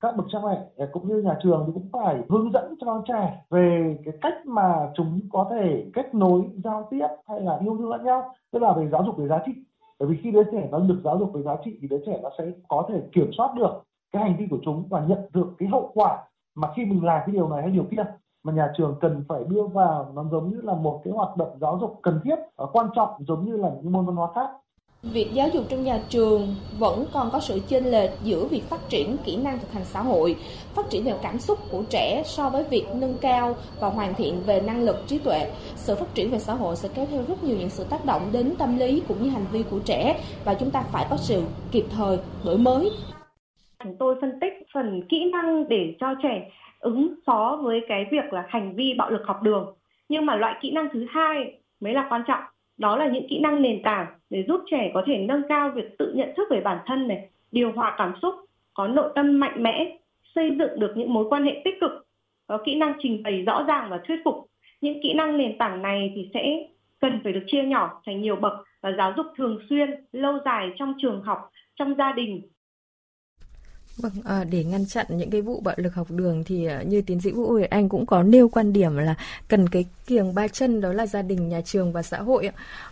các 0.01 0.15
bậc 0.15 0.25
cha 0.31 0.39
mẹ 0.45 0.85
cũng 0.91 1.07
như 1.07 1.21
nhà 1.21 1.37
trường 1.43 1.63
thì 1.67 1.71
cũng 1.73 1.89
phải 1.93 2.15
hướng 2.29 2.51
dẫn 2.53 2.75
cho 2.79 2.85
con 2.85 3.03
trẻ 3.07 3.43
về 3.49 3.97
cái 4.05 4.13
cách 4.21 4.45
mà 4.45 4.91
chúng 4.95 5.19
có 5.31 5.47
thể 5.51 5.85
kết 5.93 6.15
nối 6.15 6.41
giao 6.63 6.87
tiếp 6.91 7.07
hay 7.27 7.41
là 7.41 7.57
yêu 7.61 7.77
thương 7.77 7.89
lẫn 7.89 8.03
nhau 8.03 8.33
tức 8.51 8.61
là 8.61 8.73
về 8.73 8.89
giáo 8.91 9.03
dục 9.05 9.17
về 9.17 9.27
giá 9.27 9.39
trị. 9.45 9.51
Bởi 9.99 10.09
vì 10.09 10.17
khi 10.23 10.31
đứa 10.31 10.43
trẻ 10.51 10.67
nó 10.71 10.79
được 10.79 11.01
giáo 11.03 11.19
dục 11.19 11.33
về 11.33 11.41
giá 11.41 11.55
trị 11.65 11.77
thì 11.81 11.87
đứa 11.87 11.99
trẻ 12.05 12.19
nó 12.23 12.29
sẽ 12.37 12.43
có 12.67 12.85
thể 12.89 13.01
kiểm 13.11 13.31
soát 13.37 13.53
được 13.55 13.83
cái 14.11 14.23
hành 14.23 14.37
vi 14.37 14.47
của 14.49 14.59
chúng 14.65 14.87
và 14.89 15.05
nhận 15.07 15.19
được 15.33 15.47
cái 15.57 15.69
hậu 15.69 15.91
quả 15.93 16.17
mà 16.55 16.67
khi 16.75 16.85
mình 16.85 17.05
làm 17.05 17.21
cái 17.25 17.35
điều 17.35 17.49
này 17.49 17.61
hay 17.61 17.71
điều 17.71 17.85
kia 17.91 18.03
mà 18.43 18.53
nhà 18.53 18.71
trường 18.77 18.95
cần 19.01 19.23
phải 19.27 19.43
đưa 19.47 19.63
vào 19.63 20.11
nó 20.15 20.23
giống 20.31 20.49
như 20.49 20.61
là 20.63 20.73
một 20.73 21.01
cái 21.03 21.13
hoạt 21.13 21.37
động 21.37 21.57
giáo 21.61 21.77
dục 21.81 21.99
cần 22.01 22.19
thiết 22.23 22.35
và 22.55 22.65
quan 22.65 22.87
trọng 22.95 23.09
giống 23.27 23.45
như 23.45 23.57
là 23.57 23.69
những 23.69 23.91
môn 23.91 24.05
văn 24.05 24.15
hóa 24.15 24.29
khác 24.35 24.49
Việc 25.03 25.33
giáo 25.33 25.49
dục 25.53 25.65
trong 25.69 25.83
nhà 25.83 25.99
trường 26.09 26.55
vẫn 26.79 27.05
còn 27.13 27.29
có 27.31 27.39
sự 27.39 27.59
chênh 27.67 27.85
lệch 27.85 28.09
giữa 28.23 28.45
việc 28.45 28.63
phát 28.69 28.89
triển 28.89 29.17
kỹ 29.25 29.37
năng 29.37 29.59
thực 29.59 29.71
hành 29.71 29.85
xã 29.85 30.01
hội, 30.01 30.35
phát 30.75 30.89
triển 30.89 31.03
về 31.03 31.13
cảm 31.21 31.39
xúc 31.39 31.59
của 31.71 31.83
trẻ 31.89 32.23
so 32.25 32.49
với 32.49 32.63
việc 32.63 32.85
nâng 32.95 33.17
cao 33.21 33.55
và 33.79 33.89
hoàn 33.89 34.13
thiện 34.13 34.41
về 34.45 34.61
năng 34.61 34.83
lực 34.83 34.95
trí 35.07 35.19
tuệ. 35.19 35.51
Sự 35.75 35.95
phát 35.95 36.13
triển 36.13 36.31
về 36.31 36.39
xã 36.39 36.53
hội 36.53 36.75
sẽ 36.75 36.89
kéo 36.95 37.05
theo 37.11 37.21
rất 37.27 37.43
nhiều 37.43 37.57
những 37.59 37.69
sự 37.69 37.83
tác 37.83 38.05
động 38.05 38.29
đến 38.31 38.53
tâm 38.57 38.77
lý 38.77 39.01
cũng 39.07 39.23
như 39.23 39.29
hành 39.29 39.45
vi 39.51 39.63
của 39.71 39.79
trẻ 39.79 40.19
và 40.45 40.53
chúng 40.53 40.71
ta 40.71 40.81
phải 40.81 41.05
có 41.09 41.17
sự 41.17 41.43
kịp 41.71 41.85
thời 41.97 42.19
đổi 42.45 42.57
mới. 42.57 42.91
Chúng 43.83 43.95
tôi 43.99 44.15
phân 44.21 44.39
tích 44.41 44.53
phần 44.73 45.01
kỹ 45.09 45.31
năng 45.31 45.67
để 45.67 45.95
cho 45.99 46.07
trẻ 46.23 46.49
ứng 46.79 47.15
phó 47.25 47.59
với 47.63 47.81
cái 47.87 48.05
việc 48.11 48.33
là 48.33 48.45
hành 48.49 48.75
vi 48.75 48.93
bạo 48.97 49.09
lực 49.09 49.25
học 49.25 49.43
đường. 49.43 49.73
Nhưng 50.09 50.25
mà 50.25 50.35
loại 50.35 50.55
kỹ 50.61 50.71
năng 50.71 50.89
thứ 50.93 51.05
hai 51.09 51.59
mới 51.79 51.93
là 51.93 52.07
quan 52.09 52.21
trọng, 52.27 52.43
đó 52.77 52.95
là 52.97 53.07
những 53.07 53.27
kỹ 53.29 53.39
năng 53.39 53.61
nền 53.61 53.83
tảng 53.83 54.07
để 54.29 54.43
giúp 54.47 54.61
trẻ 54.71 54.91
có 54.93 55.03
thể 55.05 55.17
nâng 55.17 55.41
cao 55.49 55.71
việc 55.75 55.97
tự 55.97 56.13
nhận 56.15 56.29
thức 56.37 56.47
về 56.51 56.61
bản 56.61 56.77
thân 56.85 57.07
này, 57.07 57.29
điều 57.51 57.71
hòa 57.71 57.95
cảm 57.97 58.13
xúc, 58.21 58.35
có 58.73 58.87
nội 58.87 59.11
tâm 59.15 59.39
mạnh 59.39 59.63
mẽ, 59.63 59.97
xây 60.35 60.55
dựng 60.59 60.79
được 60.79 60.93
những 60.95 61.13
mối 61.13 61.25
quan 61.29 61.43
hệ 61.43 61.61
tích 61.65 61.75
cực, 61.81 61.91
có 62.47 62.57
kỹ 62.65 62.75
năng 62.75 62.93
trình 62.99 63.23
bày 63.23 63.41
rõ 63.41 63.63
ràng 63.67 63.89
và 63.89 63.99
thuyết 64.07 64.21
phục. 64.25 64.35
Những 64.81 64.99
kỹ 65.03 65.13
năng 65.13 65.37
nền 65.37 65.57
tảng 65.57 65.81
này 65.81 66.11
thì 66.15 66.29
sẽ 66.33 66.67
cần 66.99 67.19
phải 67.23 67.33
được 67.33 67.43
chia 67.47 67.63
nhỏ 67.63 68.01
thành 68.05 68.21
nhiều 68.21 68.35
bậc 68.35 68.53
và 68.81 68.91
giáo 68.97 69.13
dục 69.17 69.25
thường 69.37 69.59
xuyên, 69.69 69.89
lâu 70.11 70.39
dài 70.45 70.69
trong 70.75 70.93
trường 70.97 71.21
học, 71.21 71.49
trong 71.75 71.95
gia 71.95 72.11
đình 72.11 72.41
Vâng, 73.97 74.11
à, 74.23 74.43
để 74.43 74.63
ngăn 74.63 74.85
chặn 74.85 75.05
những 75.09 75.29
cái 75.29 75.41
vụ 75.41 75.59
bạo 75.59 75.75
lực 75.77 75.93
học 75.95 76.11
đường 76.11 76.43
thì 76.43 76.65
ờ, 76.65 76.81
như 76.81 77.01
tiến 77.01 77.21
sĩ 77.21 77.31
Vũ 77.31 77.51
Huệ 77.51 77.65
Anh 77.65 77.89
cũng 77.89 78.05
có 78.05 78.23
nêu 78.23 78.49
quan 78.49 78.73
điểm 78.73 78.97
là 78.97 79.15
cần 79.47 79.69
cái 79.69 79.85
kiềng 80.07 80.35
ba 80.35 80.47
chân 80.47 80.81
đó 80.81 80.93
là 80.93 81.07
gia 81.07 81.21
đình, 81.21 81.49
nhà 81.49 81.61
trường 81.61 81.91
và 81.93 82.03
xã 82.03 82.17
hội. 82.21 82.49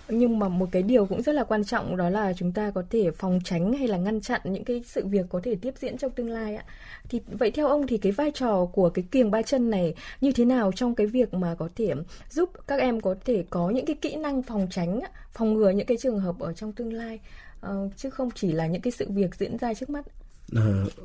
Nhưng 0.07 0.39
mà 0.39 0.47
một 0.47 0.69
cái 0.71 0.81
điều 0.83 1.05
cũng 1.05 1.21
rất 1.21 1.33
là 1.33 1.43
quan 1.43 1.63
trọng 1.63 1.97
đó 1.97 2.09
là 2.09 2.33
chúng 2.33 2.51
ta 2.51 2.71
có 2.71 2.83
thể 2.89 3.11
phòng 3.11 3.39
tránh 3.43 3.73
hay 3.73 3.87
là 3.87 3.97
ngăn 3.97 4.21
chặn 4.21 4.41
những 4.43 4.63
cái 4.63 4.83
sự 4.87 5.05
việc 5.05 5.25
có 5.29 5.39
thể 5.43 5.55
tiếp 5.55 5.73
diễn 5.79 5.97
trong 5.97 6.11
tương 6.11 6.29
lai 6.29 6.55
ạ. 6.55 6.63
Thì 7.09 7.21
vậy 7.27 7.51
theo 7.51 7.67
ông 7.67 7.87
thì 7.87 7.97
cái 7.97 8.11
vai 8.11 8.31
trò 8.31 8.65
của 8.65 8.89
cái 8.89 9.05
kiềng 9.11 9.31
ba 9.31 9.41
chân 9.41 9.69
này 9.69 9.93
như 10.21 10.31
thế 10.31 10.45
nào 10.45 10.71
trong 10.71 10.95
cái 10.95 11.07
việc 11.07 11.33
mà 11.33 11.55
có 11.55 11.69
thể 11.75 11.93
giúp 12.29 12.49
các 12.67 12.79
em 12.79 13.01
có 13.01 13.15
thể 13.25 13.43
có 13.49 13.69
những 13.69 13.85
cái 13.85 13.95
kỹ 14.01 14.15
năng 14.15 14.41
phòng 14.43 14.67
tránh, 14.71 14.99
phòng 15.31 15.53
ngừa 15.53 15.69
những 15.69 15.87
cái 15.87 15.97
trường 15.97 16.19
hợp 16.19 16.39
ở 16.39 16.53
trong 16.53 16.73
tương 16.73 16.93
lai 16.93 17.19
ờ, 17.61 17.89
chứ 17.97 18.09
không 18.09 18.29
chỉ 18.35 18.51
là 18.51 18.67
những 18.67 18.81
cái 18.81 18.91
sự 18.91 19.07
việc 19.09 19.35
diễn 19.35 19.57
ra 19.57 19.73
trước 19.73 19.89
mắt. 19.89 20.05
À, 20.55 20.61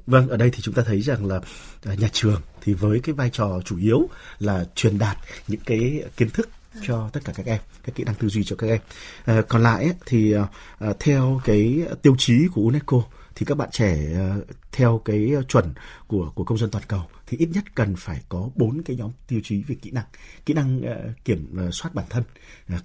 vâng, 0.06 0.28
ở 0.28 0.36
đây 0.36 0.50
thì 0.50 0.58
chúng 0.62 0.74
ta 0.74 0.82
thấy 0.86 1.00
rằng 1.00 1.26
là 1.26 1.40
à, 1.84 1.94
nhà 1.94 2.08
trường 2.12 2.40
thì 2.60 2.74
với 2.74 3.00
cái 3.00 3.14
vai 3.14 3.30
trò 3.32 3.60
chủ 3.64 3.78
yếu 3.78 4.08
là 4.38 4.64
truyền 4.74 4.98
đạt 4.98 5.16
những 5.48 5.60
cái 5.66 6.04
kiến 6.16 6.30
thức 6.30 6.48
cho 6.86 7.10
tất 7.12 7.20
cả 7.24 7.32
các 7.36 7.46
em 7.46 7.58
các 7.84 7.94
kỹ 7.94 8.04
năng 8.04 8.14
tư 8.14 8.28
duy 8.28 8.44
cho 8.44 8.56
các 8.56 8.66
em. 8.66 8.80
À, 9.24 9.42
còn 9.48 9.62
lại 9.62 9.84
ấy, 9.84 9.94
thì 10.06 10.34
à, 10.78 10.92
theo 11.00 11.40
cái 11.44 11.82
tiêu 12.02 12.14
chí 12.18 12.46
của 12.54 12.62
UNESCO 12.62 13.02
thì 13.40 13.46
các 13.46 13.54
bạn 13.54 13.68
trẻ 13.72 13.98
à, 14.14 14.36
theo 14.72 15.02
cái 15.04 15.32
chuẩn 15.48 15.74
của 16.06 16.32
của 16.34 16.44
công 16.44 16.58
dân 16.58 16.70
toàn 16.70 16.84
cầu 16.88 17.02
thì 17.26 17.36
ít 17.36 17.48
nhất 17.52 17.64
cần 17.74 17.96
phải 17.96 18.20
có 18.28 18.50
bốn 18.54 18.82
cái 18.82 18.96
nhóm 18.96 19.10
tiêu 19.26 19.40
chí 19.44 19.62
về 19.62 19.76
kỹ 19.82 19.90
năng. 19.90 20.04
Kỹ 20.46 20.54
năng 20.54 20.80
uh, 20.80 21.24
kiểm 21.24 21.56
soát 21.72 21.94
bản 21.94 22.06
thân 22.10 22.22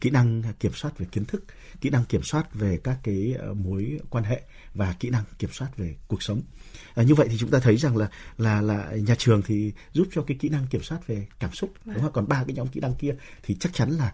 kỹ 0.01 0.09
năng 0.09 0.43
kiểm 0.59 0.71
soát 0.73 0.97
về 0.97 1.05
kiến 1.11 1.25
thức 1.25 1.43
kỹ 1.81 1.89
năng 1.89 2.05
kiểm 2.05 2.23
soát 2.23 2.53
về 2.53 2.79
các 2.83 2.97
cái 3.03 3.35
mối 3.55 3.99
quan 4.09 4.23
hệ 4.23 4.41
và 4.73 4.95
kỹ 4.99 5.09
năng 5.09 5.23
kiểm 5.39 5.49
soát 5.53 5.77
về 5.77 5.95
cuộc 6.07 6.23
sống. 6.23 6.41
À, 6.95 7.03
như 7.03 7.15
vậy 7.15 7.27
thì 7.31 7.37
chúng 7.37 7.51
ta 7.51 7.59
thấy 7.59 7.77
rằng 7.77 7.97
là 7.97 8.09
là 8.37 8.61
là 8.61 8.91
nhà 8.95 9.15
trường 9.17 9.41
thì 9.41 9.73
giúp 9.93 10.07
cho 10.11 10.21
cái 10.21 10.37
kỹ 10.39 10.49
năng 10.49 10.67
kiểm 10.67 10.83
soát 10.83 11.07
về 11.07 11.27
cảm 11.39 11.51
xúc 11.53 11.73
đúng 11.85 12.01
không? 12.01 12.11
Còn 12.11 12.27
ba 12.27 12.43
cái 12.47 12.55
nhóm 12.55 12.67
kỹ 12.67 12.79
năng 12.79 12.95
kia 12.95 13.15
thì 13.43 13.55
chắc 13.59 13.73
chắn 13.73 13.89
là 13.89 14.13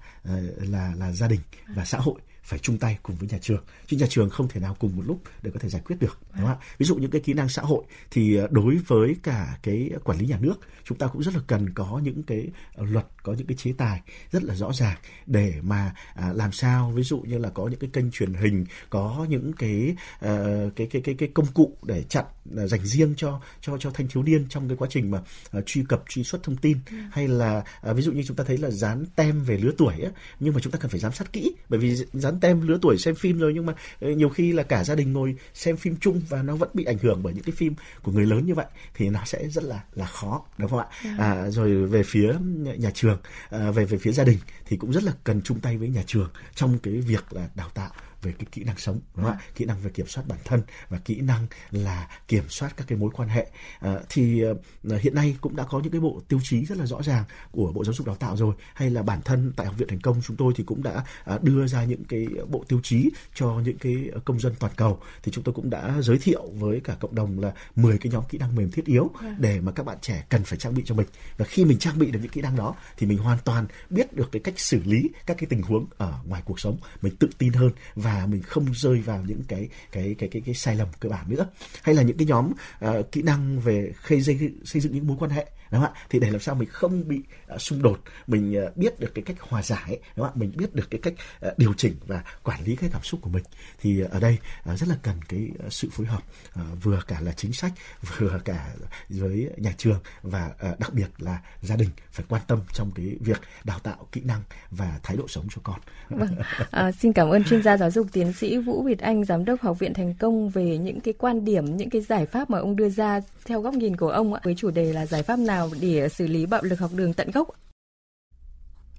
là 0.58 0.94
là 0.98 1.12
gia 1.12 1.28
đình 1.28 1.40
và 1.76 1.86
xã 1.86 1.98
hội 1.98 2.20
phải 2.44 2.60
chung 2.60 2.78
tay 2.78 2.98
cùng 3.04 3.16
với 3.16 3.30
nhà 3.30 3.38
trường. 3.42 3.64
Chứ 3.88 3.98
nhà 3.98 4.06
trường 4.10 4.30
không 4.30 4.48
thể 4.48 4.60
nào 4.60 4.76
cùng 4.80 4.96
một 4.96 5.04
lúc 5.06 5.22
để 5.42 5.52
có 5.54 5.60
thể 5.60 5.70
giải 5.70 5.82
quyết 5.86 5.96
được 6.00 6.20
đúng 6.34 6.46
không 6.46 6.58
ạ? 6.60 6.66
Ví 6.78 6.86
dụ 6.86 6.96
những 6.96 7.12
cái 7.12 7.22
kỹ 7.22 7.34
năng 7.34 7.50
xã 7.50 7.62
hội 7.62 7.84
thì 8.12 8.36
ờ, 8.36 8.48
đối 8.52 8.78
với 8.88 9.16
cả 9.24 9.58
cái 9.64 9.90
quản 10.04 10.18
lý 10.18 10.26
nhà 10.26 10.38
nước 10.42 10.56
chúng 10.84 10.98
ta 10.98 11.08
cũng 11.08 11.24
rất 11.24 11.36
là 11.36 11.42
cần 11.48 11.74
có 11.74 12.02
những 12.04 12.24
cái 12.24 12.48
ờ, 12.76 12.86
luật 12.86 13.06
có 13.24 13.34
những 13.34 13.48
cái 13.48 13.58
chế 13.58 13.74
tài 13.78 14.02
rất 14.32 14.44
là 14.44 14.56
rõ 14.56 14.74
ràng 14.74 14.98
để 15.26 15.54
mà 15.62 15.94
à, 16.16 16.34
làm 16.34 16.52
sao 16.52 16.92
ví 16.96 17.04
dụ 17.04 17.20
như 17.20 17.38
là 17.38 17.50
có 17.50 17.68
những 17.68 17.80
cái 17.80 17.90
kênh 17.94 18.12
truyền 18.12 18.34
hình 18.34 18.66
có 18.90 19.26
những 19.30 19.54
cái 19.54 19.96
uh, 20.26 20.76
cái 20.76 20.88
cái 20.88 21.02
cái 21.02 21.16
cái 21.16 21.30
công 21.34 21.46
cụ 21.54 21.78
để 21.84 22.04
chặn 22.04 22.26
dành 22.46 22.86
riêng 22.86 23.14
cho 23.18 23.42
cho 23.62 23.78
cho 23.78 23.92
thanh 23.92 24.08
thiếu 24.08 24.24
niên 24.24 24.46
trong 24.50 24.68
cái 24.68 24.78
quá 24.78 24.88
trình 24.92 25.12
mà 25.12 25.22
truy 25.66 25.84
cập 25.90 26.04
truy 26.10 26.24
xuất 26.24 26.44
thông 26.44 26.56
tin. 26.56 26.78
Ừ. 26.92 26.98
hay 27.12 27.28
là 27.28 27.64
ví 27.96 28.02
dụ 28.02 28.12
như 28.12 28.24
chúng 28.24 28.38
ta 28.38 28.44
thấy 28.44 28.58
là 28.58 28.70
dán 28.70 29.06
tem 29.16 29.44
về 29.44 29.58
lứa 29.58 29.72
tuổi 29.78 29.94
ấy, 29.94 30.12
nhưng 30.40 30.54
mà 30.54 30.60
chúng 30.64 30.72
ta 30.72 30.80
cần 30.80 30.92
phải 30.92 31.00
giám 31.00 31.12
sát 31.12 31.34
kỹ 31.34 31.52
bởi 31.70 31.80
vì 31.80 31.96
dán 32.32 32.40
tem 32.40 32.68
lứa 32.68 32.78
tuổi 32.82 32.98
xem 32.98 33.16
phim 33.16 33.40
rồi 33.40 33.54
nhưng 33.54 33.66
mà 33.66 33.74
nhiều 34.02 34.30
khi 34.30 34.52
là 34.52 34.64
cả 34.64 34.84
gia 34.84 34.96
đình 34.96 35.14
ngồi 35.14 35.36
xem 35.54 35.78
phim 35.78 35.96
chung 36.02 36.22
và 36.30 36.42
nó 36.42 36.56
vẫn 36.56 36.70
bị 36.74 36.84
ảnh 36.84 36.98
hưởng 36.98 37.24
bởi 37.24 37.34
những 37.34 37.44
cái 37.44 37.54
phim 37.58 37.74
của 38.04 38.12
người 38.12 38.26
lớn 38.26 38.46
như 38.46 38.56
vậy 38.56 38.66
thì 38.96 39.10
nó 39.10 39.20
sẽ 39.26 39.48
rất 39.48 39.64
là 39.64 39.84
là 39.96 40.06
khó 40.06 40.46
đúng 40.58 40.70
không 40.70 40.80
ạ 40.80 40.88
dạ. 41.04 41.16
à, 41.18 41.50
rồi 41.50 41.86
về 41.88 42.04
phía 42.04 42.36
nhà 42.78 42.92
trường 42.94 43.18
à, 43.50 43.72
về 43.72 43.86
về 43.86 43.98
phía 43.98 44.12
gia 44.12 44.24
đình 44.24 44.38
thì 44.66 44.78
cũng 44.78 44.94
rất 44.94 45.04
là 45.04 45.12
cần 45.24 45.42
chung 45.42 45.60
tay 45.60 45.78
với 45.78 45.90
nhà 45.90 46.04
trường 46.06 46.30
trong 46.56 46.78
cái 46.80 46.94
việc 46.94 47.34
là 47.34 47.50
đào 47.56 47.70
tạo 47.74 47.92
về 48.22 48.32
cái 48.40 48.46
kỹ 48.52 48.64
năng 48.64 48.78
sống 48.78 49.00
đúng 49.16 49.26
không 49.26 49.34
ạ? 49.34 49.42
Kỹ 49.56 49.66
năng 49.66 49.80
về 49.82 49.90
kiểm 49.90 50.08
soát 50.08 50.24
bản 50.28 50.40
thân 50.46 50.62
và 50.90 50.98
kỹ 50.98 51.22
năng 51.22 51.48
là 51.72 52.08
kiểm 52.28 52.50
soát 52.50 52.74
các 52.78 52.88
cái 52.88 52.98
mối 52.98 53.10
quan 53.14 53.30
hệ. 53.30 53.48
À, 53.80 53.96
thì 54.10 54.44
à, 54.92 54.98
hiện 55.02 55.16
nay 55.16 55.38
cũng 55.42 55.56
đã 55.56 55.64
có 55.64 55.80
những 55.80 55.92
cái 55.92 56.02
bộ 56.02 56.22
tiêu 56.28 56.40
chí 56.44 56.66
rất 56.66 56.78
là 56.78 56.86
rõ 56.86 57.02
ràng 57.04 57.24
của 57.52 57.72
bộ 57.72 57.84
giáo 57.84 57.94
dục 57.94 58.08
đào 58.08 58.16
tạo 58.16 58.38
rồi. 58.38 58.56
Hay 58.74 58.90
là 58.90 59.04
bản 59.04 59.22
thân 59.26 59.54
tại 59.56 59.66
học 59.66 59.76
viện 59.78 59.88
thành 59.88 60.02
công 60.02 60.22
chúng 60.22 60.38
tôi 60.38 60.54
thì 60.56 60.64
cũng 60.64 60.84
đã 60.84 61.04
à, 61.24 61.38
đưa 61.42 61.68
ra 61.68 61.84
những 61.84 62.04
cái 62.04 62.28
bộ 62.50 62.64
tiêu 62.68 62.80
chí 62.84 63.10
cho 63.36 63.48
những 63.66 63.78
cái 63.78 64.10
công 64.26 64.40
dân 64.40 64.54
toàn 64.60 64.74
cầu. 64.76 65.00
Thì 65.24 65.32
chúng 65.32 65.44
tôi 65.44 65.54
cũng 65.54 65.70
đã 65.70 66.02
giới 66.02 66.18
thiệu 66.18 66.50
với 66.54 66.82
cả 66.84 66.96
cộng 67.00 67.16
đồng 67.16 67.40
là 67.40 67.54
10 67.76 67.98
cái 67.98 68.12
nhóm 68.12 68.24
kỹ 68.30 68.38
năng 68.38 68.56
mềm 68.56 68.72
thiết 68.72 68.86
yếu 68.86 69.10
dạ. 69.22 69.36
để 69.40 69.60
mà 69.60 69.72
các 69.72 69.86
bạn 69.86 69.98
trẻ 70.02 70.24
cần 70.30 70.44
phải 70.44 70.60
trang 70.60 70.74
bị 70.74 70.84
cho 70.86 70.96
mình. 70.96 71.08
Và 71.38 71.46
khi 71.46 71.66
mình 71.66 71.80
trang 71.80 72.00
bị 72.00 72.12
được 72.12 72.20
những 72.22 72.32
kỹ 72.32 72.42
năng 72.42 72.56
đó 72.56 72.76
thì 72.98 73.08
mình 73.08 73.18
hoàn 73.18 73.38
toàn 73.44 73.66
biết 73.90 74.16
được 74.16 74.32
cái 74.32 74.42
cách 74.44 74.60
xử 74.60 74.82
lý 74.86 75.10
các 75.26 75.38
cái 75.38 75.48
tình 75.50 75.62
huống 75.62 75.86
ở 75.98 76.14
ngoài 76.26 76.42
cuộc 76.46 76.60
sống. 76.60 76.78
Mình 77.02 77.16
tự 77.16 77.30
tin 77.38 77.54
hơn 77.54 77.72
và 77.96 78.11
và 78.12 78.26
mình 78.26 78.42
không 78.42 78.66
rơi 78.74 79.02
vào 79.02 79.24
những 79.28 79.44
cái 79.48 79.70
cái 79.92 80.16
cái 80.18 80.30
cái 80.30 80.42
cái 80.46 80.56
sai 80.56 80.76
lầm 80.76 80.88
cơ 81.00 81.10
bản 81.10 81.26
nữa. 81.30 81.48
Hay 81.82 81.96
là 81.96 82.02
những 82.02 82.18
cái 82.18 82.28
nhóm 82.28 82.52
uh, 82.86 83.12
kỹ 83.12 83.22
năng 83.22 83.60
về 83.60 83.92
xây 84.08 84.22
dựng 84.22 84.66
xây 84.66 84.82
dựng 84.82 84.94
những 84.94 85.08
mối 85.08 85.18
quan 85.20 85.32
hệ 85.32 85.48
đúng 85.72 85.82
không 85.82 85.94
ạ 85.94 86.02
thì 86.10 86.20
để 86.20 86.30
làm 86.30 86.40
sao 86.40 86.56
mình 86.56 86.70
không 86.72 87.08
bị 87.08 87.22
uh, 87.54 87.62
xung 87.62 87.82
đột 87.82 88.00
mình 88.28 88.64
uh, 88.68 88.78
biết 88.78 89.00
được 89.00 89.12
cái 89.16 89.24
cách 89.24 89.38
hòa 89.40 89.62
giải 89.62 90.00
đúng 90.16 90.26
không 90.26 90.36
ạ 90.36 90.40
mình 90.40 90.52
biết 90.58 90.76
được 90.76 90.88
cái 90.92 91.02
cách 91.04 91.14
uh, 91.48 91.58
điều 91.58 91.74
chỉnh 91.74 91.96
và 92.08 92.24
quản 92.44 92.64
lý 92.64 92.76
cái 92.76 92.90
cảm 92.94 93.04
xúc 93.04 93.20
của 93.24 93.30
mình 93.30 93.44
thì 93.82 94.04
uh, 94.04 94.12
ở 94.12 94.20
đây 94.20 94.38
uh, 94.72 94.80
rất 94.80 94.90
là 94.90 94.96
cần 95.02 95.16
cái 95.30 95.50
uh, 95.66 95.74
sự 95.74 95.90
phối 95.92 96.08
hợp 96.08 96.24
uh, 96.60 96.84
vừa 96.84 97.02
cả 97.08 97.22
là 97.22 97.32
chính 97.32 97.54
sách 97.54 97.72
vừa 98.18 98.40
cả 98.46 98.68
với 99.10 99.50
nhà 99.58 99.72
trường 99.78 100.00
và 100.24 100.52
uh, 100.72 100.80
đặc 100.80 100.94
biệt 100.94 101.08
là 101.18 101.40
gia 101.62 101.76
đình 101.76 101.90
phải 102.12 102.26
quan 102.30 102.42
tâm 102.48 102.60
trong 102.74 102.92
cái 102.96 103.16
việc 103.20 103.42
đào 103.64 103.80
tạo 103.80 104.08
kỹ 104.12 104.22
năng 104.22 104.42
và 104.72 105.00
thái 105.04 105.18
độ 105.18 105.28
sống 105.28 105.48
cho 105.56 105.62
con. 105.64 105.80
Vâng. 106.10 106.36
À, 106.72 106.92
xin 106.92 107.14
cảm 107.14 107.30
ơn 107.30 107.44
chuyên 107.44 107.64
gia 107.64 107.78
giáo 107.78 107.92
dục 107.92 108.08
tiến 108.12 108.34
sĩ 108.34 108.58
Vũ 108.58 108.84
Việt 108.84 109.00
Anh, 109.00 109.26
giám 109.26 109.46
đốc 109.46 109.62
Học 109.62 109.80
viện 109.80 109.94
Thành 109.94 110.14
Công 110.14 110.50
về 110.50 110.78
những 110.78 111.00
cái 111.00 111.14
quan 111.18 111.46
điểm, 111.46 111.78
những 111.78 111.90
cái 111.90 112.02
giải 112.02 112.26
pháp 112.26 112.50
mà 112.50 112.60
ông 112.60 112.76
đưa 112.76 112.90
ra 112.90 113.22
theo 113.46 113.62
góc 113.62 113.74
nhìn 113.74 113.96
của 113.98 114.10
ông 114.10 114.34
với 114.44 114.56
chủ 114.58 114.72
đề 114.72 114.94
là 114.94 115.06
giải 115.06 115.24
pháp 115.24 115.40
nào 115.40 115.61
nào 115.62 115.72
để 115.82 116.10
xử 116.10 116.28
lý 116.28 116.46
bạo 116.46 116.62
lực 116.64 116.80
học 116.80 116.92
đường 116.94 117.14
tận 117.14 117.32
gốc? 117.32 117.48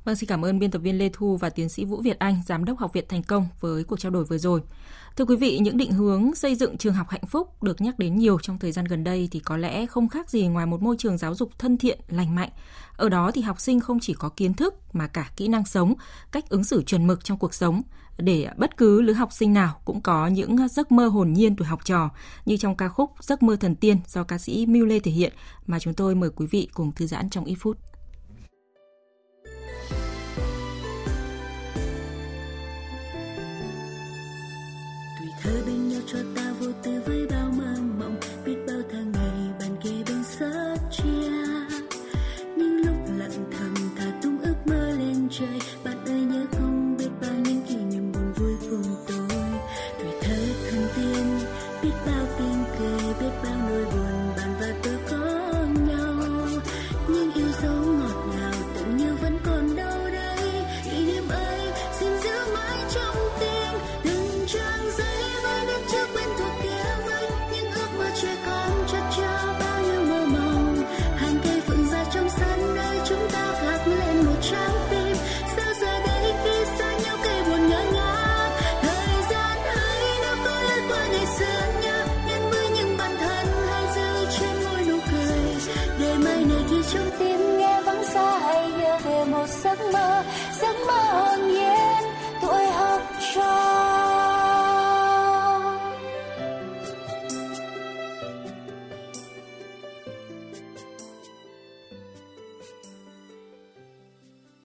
Vâng, 0.05 0.17
xin 0.17 0.29
cảm 0.29 0.45
ơn 0.45 0.59
biên 0.59 0.71
tập 0.71 0.79
viên 0.79 0.99
Lê 0.99 1.11
Thu 1.13 1.37
và 1.37 1.51
tiến 1.51 1.69
sĩ 1.69 1.85
Vũ 1.85 2.01
Việt 2.01 2.19
Anh, 2.19 2.43
giám 2.47 2.65
đốc 2.65 2.79
Học 2.79 2.93
viện 2.93 3.05
Thành 3.09 3.23
Công 3.23 3.49
với 3.61 3.85
cuộc 3.85 4.01
trao 4.01 4.13
đổi 4.13 4.25
vừa 4.25 4.39
rồi. 4.39 4.61
Thưa 5.17 5.25
quý 5.25 5.37
vị, 5.37 5.59
những 5.59 5.77
định 5.77 5.93
hướng 5.93 6.35
xây 6.35 6.55
dựng 6.55 6.79
trường 6.79 6.95
học 6.95 7.07
hạnh 7.11 7.27
phúc 7.27 7.63
được 7.63 7.81
nhắc 7.81 7.99
đến 7.99 8.17
nhiều 8.17 8.39
trong 8.43 8.59
thời 8.59 8.73
gian 8.73 8.85
gần 8.85 9.05
đây 9.05 9.29
thì 9.31 9.41
có 9.41 9.57
lẽ 9.57 9.87
không 9.87 10.09
khác 10.09 10.31
gì 10.31 10.47
ngoài 10.47 10.67
một 10.67 10.83
môi 10.83 10.97
trường 10.99 11.19
giáo 11.19 11.35
dục 11.35 11.51
thân 11.59 11.77
thiện, 11.77 12.01
lành 12.09 12.35
mạnh. 12.35 12.49
Ở 12.97 13.09
đó 13.09 13.31
thì 13.35 13.41
học 13.41 13.61
sinh 13.61 13.81
không 13.81 14.01
chỉ 14.01 14.15
có 14.15 14.29
kiến 14.29 14.55
thức 14.55 14.75
mà 14.93 15.07
cả 15.07 15.31
kỹ 15.37 15.49
năng 15.49 15.65
sống, 15.65 15.95
cách 16.33 16.49
ứng 16.49 16.65
xử 16.65 16.83
chuẩn 16.83 17.07
mực 17.07 17.25
trong 17.25 17.39
cuộc 17.39 17.55
sống 17.55 17.83
để 18.19 18.49
bất 18.57 18.77
cứ 18.77 19.01
lứa 19.01 19.13
học 19.13 19.33
sinh 19.33 19.53
nào 19.53 19.81
cũng 19.85 20.01
có 20.01 20.27
những 20.27 20.69
giấc 20.69 20.93
mơ 20.93 21.09
hồn 21.09 21.33
nhiên 21.33 21.57
tuổi 21.57 21.67
học 21.67 21.85
trò 21.85 22.11
như 22.45 22.57
trong 22.57 22.77
ca 22.77 22.89
khúc 22.89 23.11
Giấc 23.21 23.43
mơ 23.43 23.57
thần 23.57 23.75
tiên 23.75 23.97
do 24.07 24.25
ca 24.25 24.39
sĩ 24.39 24.67
Miu 24.67 24.87
Lê 24.87 24.99
thể 24.99 25.11
hiện 25.11 25.33
mà 25.67 25.79
chúng 25.79 25.95
tôi 25.95 26.15
mời 26.15 26.31
quý 26.31 26.47
vị 26.51 26.69
cùng 26.75 26.93
thư 26.93 27.07
giãn 27.07 27.31
trong 27.31 27.45
ít 27.45 27.57
phút. 27.61 27.79
Chúng 45.33 45.59